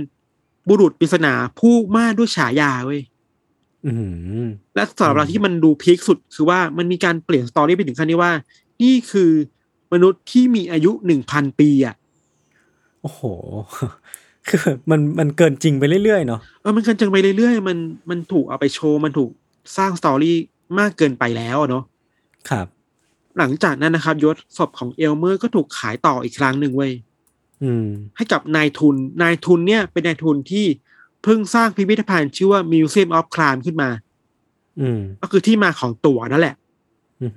[0.68, 3.11] บุรุษปริศนาผู้มาด้วยฉายาเว้ยอืม
[4.74, 8.32] และสำหรับเราที่มันดู peak สุดคือว่ามันมีการเปลี่ยน story ไปถึงขั้นที่ว่า
[8.82, 9.30] นี่คือ
[9.92, 11.94] มนุษย์ที่มีอายุหนึ่งพันปีอะ
[13.02, 13.20] โอ้โห
[14.48, 14.60] คือ
[14.90, 17.78] มันมันเกินจริงไปเรื่อยๆเนาะเออมันเกินจริงไปเรื่อยๆ มัน
[18.10, 19.30] มันถูกเอาไปโชว์ มันถูก
[19.76, 20.36] สร้าง story
[20.78, 21.84] มากเกินไปแล้วอะเนาะ
[22.50, 22.66] ครับ
[23.38, 26.92] หลังจากนั้นนะครับยศศพของเอลเมอร์ก็ถูกขายต่ออีกครั้งหนึ่งเว้ย
[27.62, 30.66] อืมให้กับนายทุนนายทุนเนี่ยเป็นนายทุนที่
[31.22, 33.90] เพิ่งสร้างพิพิธภัณฑ์ชื่อว่า Museum of Crime ขึ้นมา
[34.80, 36.56] อืม ก็คือที่มาของตั๋วนั่นแหละ
[37.22, 37.32] อืม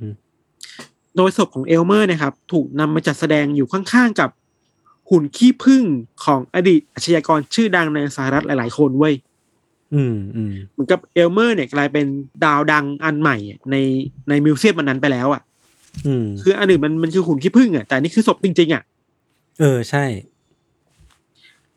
[1.16, 4.30] โดยศพของเอลเมอร์นะครับ ถูกนำมาจัดแสดงอยู่ข้างๆกับ
[5.10, 5.84] หุ่นขี้ผึ้ง
[6.26, 9.16] ของอดีตอาชญากรชื่อดังในสหรัฐหลายๆ คนเว้ย
[9.94, 12.06] อืมอืมเหมือนกับเอลเมอร์เนี่ยกลายเป็น
[12.44, 13.76] ดาวดังอันใหม่อะใน
[14.30, 15.42] ใน museum อันนั้นไปแล้วอะ
[16.06, 18.84] อืม คืออันอื่นมันมันคือหุ่นขี้ผึ้งอะแต่อันนี้คือศพจริงๆอะ
[19.60, 20.06] เออใช่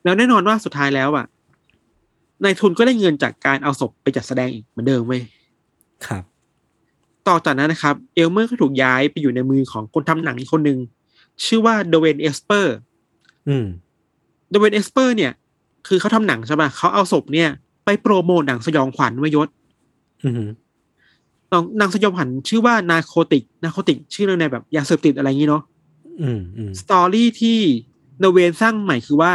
[0.05, 1.27] แล้วแน่นอนว่าสุดท้ายแล้วอะ
[2.45, 5.23] นายทุนก็ได้เงินจากการเอาศพไปจัดแสดงอีกเหมือนเดิมเว้ย
[6.07, 6.23] ครับ
[7.29, 10.79] ต่อจากนั้นนะครับ เอลเมอร์ก็ถูกย้ายไปอยู่ในมือของคนทำหนังอีกคนหนึ่ง
[11.45, 12.75] ชื่อว่าเดเวนเอสเปอร์
[13.49, 13.67] อืม
[14.51, 15.33] เดเวนเอสเปอร์เนี่ย
[15.87, 17.49] คือเขาทำหนังใช่ป่ะเขาเอาศพเนี่ย
[17.85, 19.49] ไปโปรโมทหนังสยองขวัญเว้ยยศ
[20.23, 20.33] อืม
[21.51, 25.63] หนังหนังสยองขวัญชื่อว่า Narcotic Narcotic ชื่อเรื่องในแบบยาเสพติดอะไรอย่างงี้เนาะ
[26.23, 27.59] อืมอืม story ที่
[28.21, 29.33] เดเวนสร้างใหม่คือว่า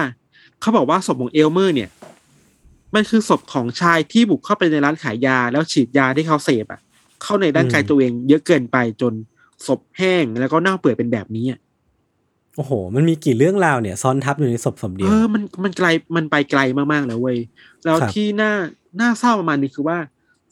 [0.59, 1.89] เขาบอกว่าศพของเอลเมอร์เนี่ย
[2.95, 6.81] มันคือศพของชายที่บุกเข้าไปในร้านขายยา แล้วฉีดยาที่เขาเสพอะ
[7.23, 9.13] เข้าในร่างกายตัวเองเยอะเกินไปจน
[9.67, 11.59] ศพแห้งแล้วก็เน่าเปื่อยเป็นแบบนี้อะ
[12.55, 17.37] โอ้โห มันมีกี่เรื่องราวเนี่ยซ้อนทับอยู่ในศพศพเดียวเออมันมันไกลมันไปไกลมากๆแล้วเว้ย
[17.85, 18.51] แล้วครับที่น่า
[18.99, 19.97] น่าเศร้าประมาณนี้คือว่า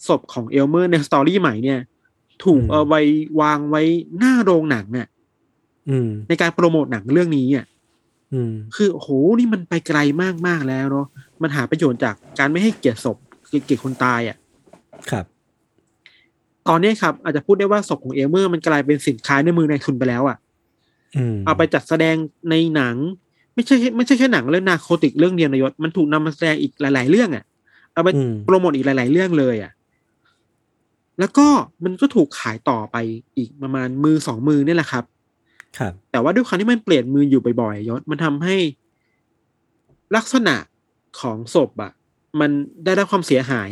[0.07, 1.79] ศพของเอลเมอร์ใน story ใหม่เนี่ย
[2.43, 3.01] ถูกอืมเอาไว้
[3.41, 3.81] วางไว้
[4.17, 5.07] หน้าโรงหนังเนี่ย
[5.89, 7.65] อืมในการโปรโมทหนังเรื่องนี้อะ
[8.33, 9.99] อืมคือโอ้โหนี่มันไปไกล
[10.47, 11.07] มากๆแล้วเนาะ
[11.41, 13.17] มันหาประโยชน์จากการไม่ให้เกียรติศพ
[13.49, 14.37] เกียรติคนตายอะ
[15.11, 15.25] ครับ
[16.67, 20.37] ตอนนี้ครับ อาจจะพูดได้ว่าศพของเอลเมอร์มันกลายเป็นสินค้าในมือนายทุนไปแล้วอะ
[21.17, 22.15] อืมเอาไปจัดแสดง
[22.49, 22.95] ในหนัง
[23.53, 27.43] ไม่ใช่แค่ไม่ใช่แค่หนังเรื่องนาโคติกเรื่องเดียวนายศมันถูกนำมาแสดงอีกหลาย ๆ เรื่องอะ
[27.93, 29.71] เอาไปอืมโปรโมทอีกหลาย ๆ เรื่องเลยอะ
[31.19, 31.47] แล้วก็
[31.83, 32.97] มันก็ถูกขายต่อไป
[33.37, 35.03] อีกประมาณมือสองมือนี่แหละครับ
[35.77, 38.55] ครับ แต่ว่าด้วยความที่มันเปลี่ยนมืออยู่บ่อยๆยศมันทำให้
[40.15, 40.55] ลักษณะ
[41.19, 41.91] ของศพอะ
[42.39, 42.51] มัน
[42.85, 43.71] ได้รับความเสียหาย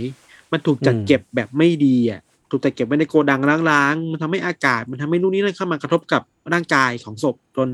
[0.52, 2.22] มันถูกจัดอืมเก็บแบบไม่ดีอะ
[2.52, 6.22] ถูกจัดเก็บไว้ในโกดังล้างๆ มันทำให้อากาศ มันทำให้นู่นนี่นั่นเข้ามากระทบกับ
[6.54, 7.70] ร่างกายของศพจน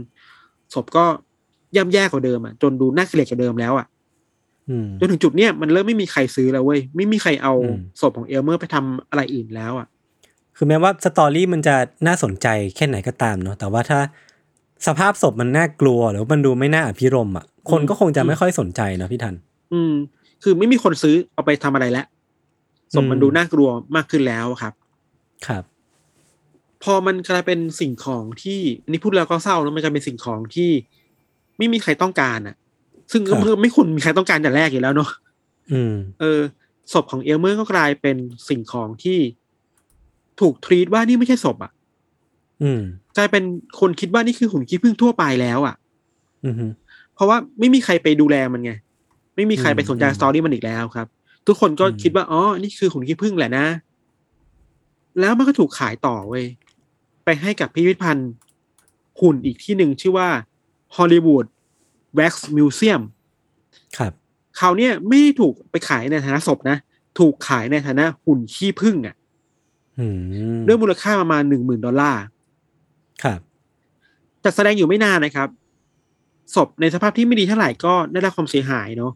[0.74, 1.06] ศพก็
[1.76, 3.88] ย่ำแย่กว่าเดิมอะจนดูน่าเกลียดกว่าเดิมแล้วอะ
[4.70, 9.88] อืมจนถึงจุดเนี้ยมันเริ่มไม่มีใครซื้อแล้วเว้ยไม่มีใครเอาอืมศพของเอลเมอร์ไปทำอะไรอื่นแล้วอะ
[10.58, 11.76] คือแม้ว่าสตอรี่มันจะ
[12.08, 14.00] น่าสนใจแค่ไหนก็ตามเนาะแต่ว่าถ้า
[14.88, 19.36] สภาพศพมันน่ากลัวหรือว่ามันดูไม่น่าอภิรมย์อะคนก็คงจะไม่ค่อยสนใจเนาะพี่ทัน
[19.74, 19.94] อืม
[20.44, 22.06] คือไม่มีคนซื้อเอาไปทำอะไรแล้ว
[22.94, 24.74] ศพมันอืมดูน่ากลัวมากขึ้นแล้วครับ
[25.48, 25.64] ครับ
[26.84, 30.70] พอมันกลายเป็นสิ่งของที่อันนี้พูดแล้วก็เศร้าแล้วมันกลายเป็นสิ่งของที่
[31.58, 32.56] ไม่มีใครต้องการอะ
[33.12, 35.10] ซึ่งก็ครับไม่ควรมีใครต้องการแต่แรกอยู่แล้วเนาะ
[35.72, 36.40] อืม เออ
[36.94, 38.18] ศพของเอลเมอร์ก็กลายเป็น
[38.50, 39.20] สิ่งของที่
[40.40, 41.72] ถูก treat ว่านี่ไม่ใช่ศพอะ
[42.64, 42.82] อืม
[43.18, 43.44] กลายเป็น
[43.80, 45.76] คนคิดว่านี่คือหุ่นขี้ผึ้งทั่วไปแล้วอะ
[46.46, 46.56] อืม
[47.16, 48.72] เพราะว่าไม่มีใครไปดูแลมันไง
[49.36, 51.08] ไม่มีใครไปสนใจอืม story มันอีกแล้วครับ
[51.48, 53.66] ทุกคนก็อืมคิดว่าอ๋อนี่คือหุ่นขี้ผึ้งแหละนะ
[55.20, 56.46] แล้วมันก็ถูกขายต่อเว้ย
[57.26, 58.30] ไปให้กับพิพิธภัณฑ์
[59.22, 60.30] หุ่นอีกที่หนึ่งชื่อว่า
[60.96, 61.46] Hollywood
[62.18, 63.02] Wax Museum
[63.98, 64.12] ครับ
[64.60, 66.78] คราวเนี้ยไม่ได้ถูกไปขายในฐานะศพนะ
[67.20, 69.16] ถูกขายในฐานะหุ่นขี้ผึ้งอะ
[70.00, 70.06] อื
[70.58, 72.22] มด้วยมูลค่าประมาณหนึ่งหมื่นดอลลาร์
[73.24, 73.40] ครับ
[74.44, 75.50] จัดแสดงอยู่ไม่นานนะครับ
[76.56, 79.12] ศพในสภาพที่ไม่ดีเท่าไหร่ก็ได้รับความเสียหายเนาะ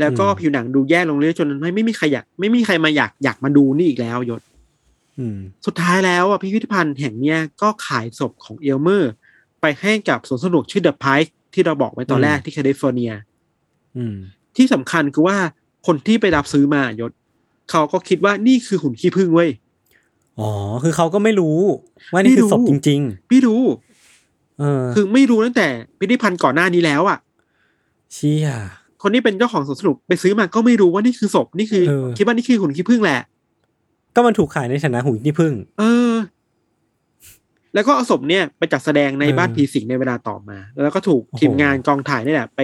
[0.00, 4.42] แล้วก็อืมผิวหนังดูแย่ลงเรื่อยๆจนไม่ไม่มีใครอยากไม่มีใครมาอยากอยากมาดูนี่อีกแล้วยศ
[5.18, 9.12] อืมสุดท้ายแล้วอะพิพิธภัณฑ์แห่งเนี้ยก็ขายศพของเอลเมอร์
[9.60, 13.12] ไปให้กับสวนสนุกชื่อเดอะไพร์ที่เราบอกไว้ตอนแรกที่แคลิฟอร์เนีย
[13.96, 14.16] อืม
[14.56, 15.36] ที่สำคัญคือว่า
[15.86, 17.12] คนที่ไปรับซื้อมายศ
[17.70, 19.50] เขาก็คิดว่านี่คือหุ่นขี้ผึ้งเว้ย
[20.38, 20.50] อ๋อ
[20.84, 21.58] คือเขาก็ไม่รู้
[22.12, 23.62] ว่านี่คือศพจริงไม่รู้
[24.58, 25.68] เออ คือไม่รู้ตั้งแต่
[25.98, 27.18] พิพิธภัณฑ์ก่อนหน้านี้แล้วอะ
[28.12, 28.48] เชี่ย
[29.02, 33.20] คนที่เป็นเจ้าของสวนสนุกไปซื้อมาก็ไม่รู้ว่านี่คือศพนี่คือเออคิดว่านี่คือหุ่นขี้ผึ้งแหละ
[34.14, 35.82] ก็มันถูกขายในฐานะหุ่นที่พึ่งเอ
[36.12, 36.14] อ
[37.74, 42.60] แล้วก็เอาศพเนี่ยไปจัดแสดงในเออบ้านผีสิงในเวลาต่อมา แล้วก็ถูกโอ้โหทีมงานกองถ่ายนี่แหละ ไป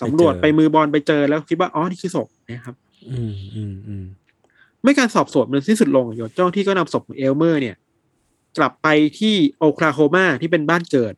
[0.00, 2.74] สำรวจไปเจอไปมือบอลไปเจอแล้วคิดว่าอ๋อนี่คือศพนะครับ
[3.10, 4.04] อืมอืมอืม
[4.82, 7.76] เมื่อการสอบสวนมันสิ้นสุดลงโยเจ้าหน้าที่ก็นำศพของเอลเมอร์เนี่ย
[8.58, 11.14] กลับไปที่โอคลาโฮมาที่เป็นบ้านเกิด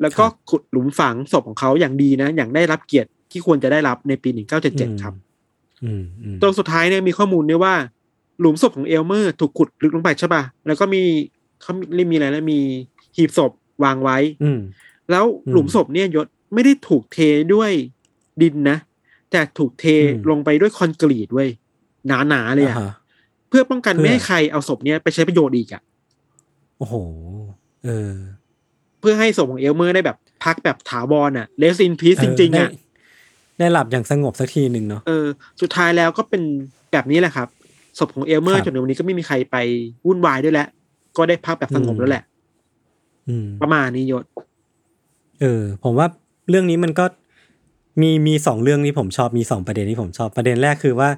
[0.00, 4.28] แล้วก็ขุดหลุมฝังศพของเขาอย่างดีนะ อย่างได้รับเกียรติ ที่ควรจะได้รับในปี
[4.66, 5.14] 1977 ครับ
[5.84, 7.74] อืมอืมตรงสุดท้ายเนี่ยมีข้อมูลด้วยว่า
[8.40, 11.02] หลุมศพของเอลเมอร์ถูกขุดลึกลงไปใช่ป่ะ แล้วก็มี
[11.60, 12.60] เขามีมีอะไรนะมี
[13.16, 13.52] หีบศพ
[13.84, 14.60] วางไว้ อืม
[15.10, 17.18] แล้วอืมหลุมศพเนี่ยยศไม่ได้ถูกเท
[17.54, 17.70] ด้วย
[18.42, 18.78] ดินนะ
[19.30, 21.50] แต่ถูกเทอืมลงไปด้วยคอนกรีตเว้ย
[22.28, 22.92] หนาๆเลยอะอ่าฮะ
[23.48, 25.82] เพื่อป้องกันเพื่อไม่ให้ใครเอาศพเนี้ยไปใช้ประโยชน์อีกอะ
[26.78, 26.94] โอ้โห
[27.84, 28.14] เออ
[29.00, 32.68] เพื่อให้ศพของเอลเมอร์ได้แบบพักแบบถาวรอะ rest in peace จริงๆอะ
[33.60, 35.26] ได้ได้หลับอย่างสงบสักทีหนึ่งเนาะเออ
[35.60, 36.42] สุดท้ายแล้วก็เป็น
[36.92, 37.48] แบบนี้แหละครับ
[37.98, 39.56] ศพของเอลเมอร์รับจนถึงวันนี้ก็ไม่มีใครไป
[40.06, 40.68] วุ่นวายด้วยแล้ว
[41.16, 42.24] ก็ได้พักแบบสงบอืมแล้วแหละ
[43.28, 44.24] อืมประมาณนี้ยศ
[45.40, 46.06] เออ ผมว่า
[46.50, 47.04] เรื่องนี้มันก็
[48.00, 51.08] มีมีสองเรื่องที่ผมชอบมีสองประเด็นที่ผมชอบประเด็นแรกคือว่า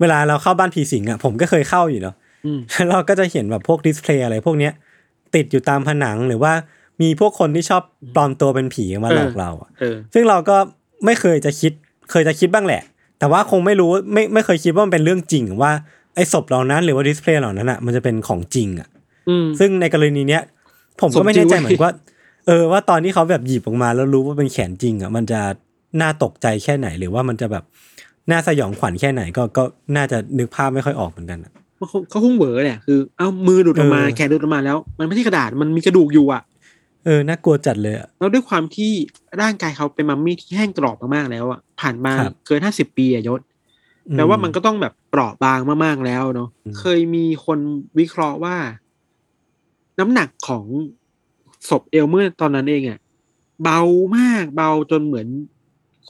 [0.00, 2.14] เวลาเราเข้าบ้านผีสิงอะ ผมก็เคยเข้าอยู่เนาะ
[2.46, 4.72] อืมแล้วเราก็จะเห็นแบบพวก display อะไรพวกเนี้ย
[5.34, 6.52] ติดอยู่ตามผนังหรือว่า
[7.02, 7.82] มีพวกคนที่ชอบ
[8.14, 10.56] ปลอมตัวเป็นผีมาหลอกเราอะเออซึ่งเราก็
[11.04, 11.72] ไม่เคยจะคิด
[12.10, 12.82] เคยจะคิดบ้างแหละ
[13.18, 15.72] แต่ว่าคงไม่รู้ไม่ไม่เคยคิดว่ามันเป็นเรื่องจริงว่า
[16.14, 18.88] ไอ้ศพเหล่านั้นหรือว่าดิสเพลย์เหล่านั้นอะมันจะเป็นของจริงอะ
[19.28, 20.42] อืมซึ่งในกรณีเนี้ย
[21.00, 21.92] ผมสก็มไม่จริแน่งใจเว้ยเหมือนว่า
[22.46, 25.40] เออว่าตอนที่เขาแบบหยิบออกมาแล้วรู้ว่าเป็นแขนจริงอะมันจะ
[26.00, 27.64] น่าตกใจแค่ไหนหรือว่ามันจะแบบ
[28.30, 29.62] น่าสยองขวัญแค่ไหนก็ก็
[29.96, 36.42] น่าจะนึกภาพไม่ค่อยออกเหมือนกันอะเขาคงเขาคงเหวอแหละคือ เอามือหลุดออกมาเออแขนหลุดออกมาแล้ว มันไม่ใช่กระดาษมันมีกระดูกอยู่อะ
[37.04, 38.92] เออ น่ากลัวจัดเลยอะแล้วด้วยความที่
[39.40, 43.40] ร่างกายเขาเป็นมัมมี่ที่แห้งกรอบมากๆแล้วอะผ่านมาครับเกินห้าสิบปีอะยศ
[44.12, 47.58] แปลว่ามันก็ต้องแบบเปราะบางมากๆแล้วเนาะอืมเคยมีคน
[47.98, 48.56] วิเคราะห์ว่า
[49.98, 50.64] น้ำหนักของ
[51.68, 52.98] ศพเอลเมอร์ตอนนั้นเองอะ
[53.62, 53.80] เบา
[54.16, 55.26] มากเบาจนเหมือน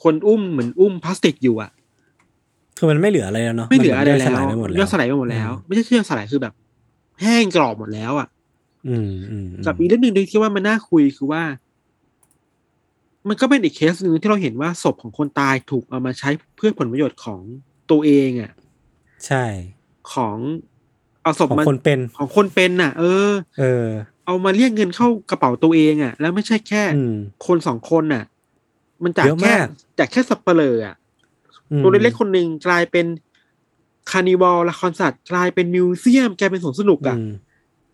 [0.03, 1.70] คนอุ้มเหมือนอุ้มพลาสติกอยู่อะ
[2.78, 6.55] คือมันไม่เหลืออะไรแล้วเนาะไม่เหลืออะไรมันแล้ย่วสลายไปหมดแล้วย่อยสลายไปหมดแล้วไม่ใช่ที่ย่อยสลายคือแบบ
[7.22, 8.41] แห้งกรอบหมดแล้วอะอืมอืมม
[9.64, 11.43] กับอีกเรื่องหนึ่งที่ว่ามันน่าคุยคือว่า
[13.28, 17.41] มันก็เป็นอีกเคสหนึ่งที่เราเห็นว่าศพของคนตายถูกเอามาใช้เพื่อผลประโยชน์ของ
[17.91, 18.53] ตัวเองอะ
[19.26, 19.45] ใช่
[20.12, 20.37] ของ
[21.22, 23.87] เอาศพของมาคนเป็นของคนเป็นน่ะ เออ เออ
[24.26, 27.16] เอามาเรียกเงินเข้ากระเป๋าตัวเองอะ แล้วไม่ใช่แค่อืม
[27.47, 28.24] คนสองคนน่ะ
[29.03, 29.66] มันจากเยอะแค่มาก
[29.99, 30.95] จากแค่สับเปลออะ
[31.70, 33.07] อืมตัวเล็กๆคนหนึ่งกลายเป็น
[34.11, 37.33] carnival ละครสัตว์กลายเป็น museum กลายเป็นสวนสนุกอะอืม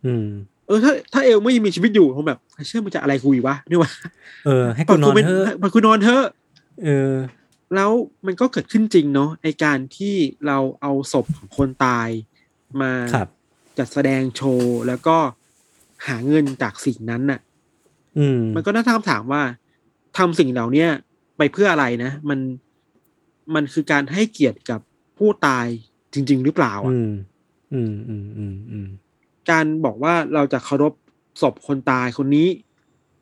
[0.05, 0.27] อืม
[0.69, 3.91] เออถ้าถ้าเอลเมอร์ยังมีชีวิตอยู่ผมแบบเชื่อมันจะอะไรกูอีกวะนี่วะ
[4.45, 6.25] เออ ให้กูนอนปล่ยเถอะปล่อยกูนอนเถอะ
[6.83, 7.13] เออ
[7.75, 7.91] แล้ว
[8.25, 10.15] มันก็เกิดขึ้นจริงเนาะไอการที่
[10.47, 12.09] เราเอาศพของคนตาย
[12.81, 13.27] มาครับ
[13.77, 15.17] จัดแสดงโชว์แล้วก็
[16.07, 17.39] หาเงินจากสิ่งนั้นน่ะ
[18.17, 19.43] อืม มันก็น่าตั้งคำถามว่า
[20.17, 20.89] ทำสิ่งเหล่าเนี้ย
[21.37, 22.39] ไปเพื่ออะไรนะ มัน
[23.55, 24.79] มันคือการให้เกียรติกับ
[25.17, 25.65] ผู้ตาย
[26.13, 27.11] จริง ๆ หรือเปล่าอะอืม
[27.73, 28.87] อืมอืมอืมอืม
[29.51, 30.93] การบอกว่าเราจะเคารพ
[31.41, 32.47] ศพคนตายคนนี้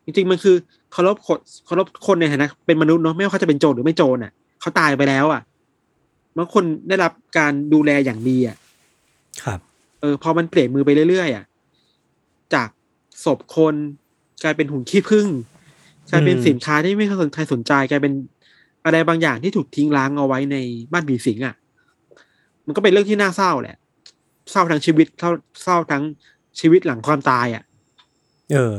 [0.03, 0.55] จริงๆมันคือ
[0.91, 5.41] เคารพคนเคารพคนในฐานะเป็นมนุษย์เนาะไม่ว่าเขาจะเป็นโจรหรือไม่โจรอะเขาตายไปแล้วอะ
[6.37, 8.57] บางคนได้รับการดูแลอย่างดีอะ
[9.43, 9.59] ครับ
[10.01, 11.45] เออพอมันเปลี่ยนมือไปเรื่อยๆอะ
[12.53, 12.69] จาก
[13.25, 13.75] ศพคน
[14.43, 15.27] กลายเป็นหุ่นขี้ผึ้ง
[16.11, 18.13] กลายเป็นอืมสินค้าที่ไม่ใครสนใจกลายเป็น
[18.85, 20.57] อะไรบางอย่างที่ถูกทิ้งล้างเอาไว้ใน
[20.91, 21.55] บ้านผีสิงอะ
[22.65, 23.77] มันก็เป็นเรื่องที่น่าเศร้าแหละ
[24.51, 25.31] เศร้าทั้งชีวิตเศร้า
[25.63, 26.03] เศร้าทั้ง
[26.59, 27.63] ชีวิตหลังความตายอะ
[28.53, 28.75] เออ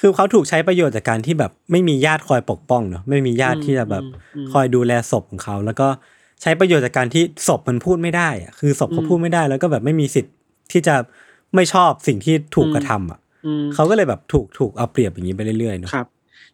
[0.00, 5.88] คือเขาถูกใช้ประโยชน์จากการที่แบบไม่มีญาติคอยปกป้องเนาะไม่มีญาติที่จะแบบอืมอืมคอยดูแลศพของเขา แล้วก็
[6.42, 10.34] ใช้ประโยชน์จากการที่ศพมันพูดไม่ได้อะคือศพเขาอืมพูดไม่ได้ แล้วก็แบบไม่มีสิทธิ์
[10.72, 10.94] ที่จะ
[11.54, 16.06] ไม่ชอบสิ่งที่ถูกกระทำอะอืมเขาก็เลยแบบถูกถูกเอาเปรียบอย่างนี้ไปเรื่อยๆเนาะครับ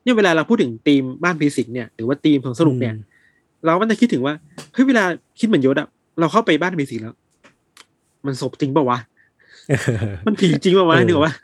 [0.03, 3.03] เนี่ยเวลาเราพูดถึงธีมบ้านผีสิงเนี่ยหรือว่าธีมสวนสนุกเนี่ยอืม
[3.67, 4.35] เราก็จะคิดถึงว่า
[4.73, 5.05] เฮ้ยเวลา
[5.39, 5.89] คิดเหมือนยศอะ
[6.21, 7.15] เราเข้าไปบ้านผีสิงแล้ว
[8.27, 8.99] มันศพจริงเปล่าวะ
[9.69, 11.35] เออมันผีจริงเปล่าวะเออนึกว่า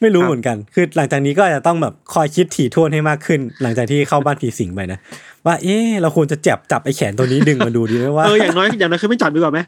[0.00, 4.98] ไม่รู้ครับเหมือนกัน คือหลังจากนี้ก็อาจจะต้องแบบคอยคิดถี่ถ้วนให้มากขึ้น หลังจากที่เข้าบ้านผีสิงไปนะ
[5.46, 9.60] ว่า เอ๊ะเราควรจะจับจับไอ้แขนตัวนี้ดึงมาดูดีไหมว่า เออ อย่างน้อยอย่างน้อยคือไม่จับดีกว่าไหม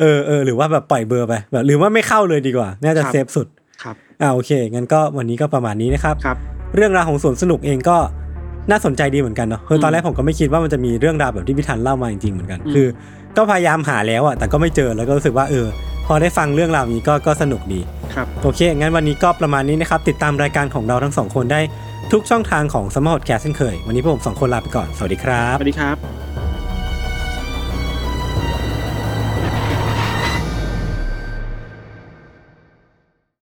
[0.00, 3.46] เออเออหรือว่าแบบปล่อยเบอร์ไปแบบหรือว่าไม่เข้าเลยดีกว่า น่าจะครับ safe สุด
[3.82, 6.36] ครับ อ่าโอเค งั้นก็วันนี้ก็ประมาณนี้นะครับ ครับ
[6.76, 7.96] เรื่องราวของสวนสนุกเองก็
[8.70, 12.86] น่าสนใจดีเหมือนกันเนาะ คือตอนแรกผมก็ไม่คิดว่ามันจะมีเรื่องราวแบบที่พี่ทันเล่ามาจริงๆเหมือนกันอืมคือ
[13.36, 15.66] ก็พยายามหาแล้วอะแต่ก็ไม่เจอแล้วก็รู้สึกว่าเออ
[16.06, 17.80] พอได้ฟังเรื่องราวนี้ก็ก็สนุกดี
[18.14, 21.60] ครับโอเค งั้นวันนี้ก็ประมาณนี้นะครับ ติดตามรายการของเราทั้งสองคนได้
[22.12, 26.39] ทุกช่องทางของ Salmon Podcast เช่นเคย วันนี้พวกผมสองคนลาไปก่อน สวัสดีครับ สวัสดีครับ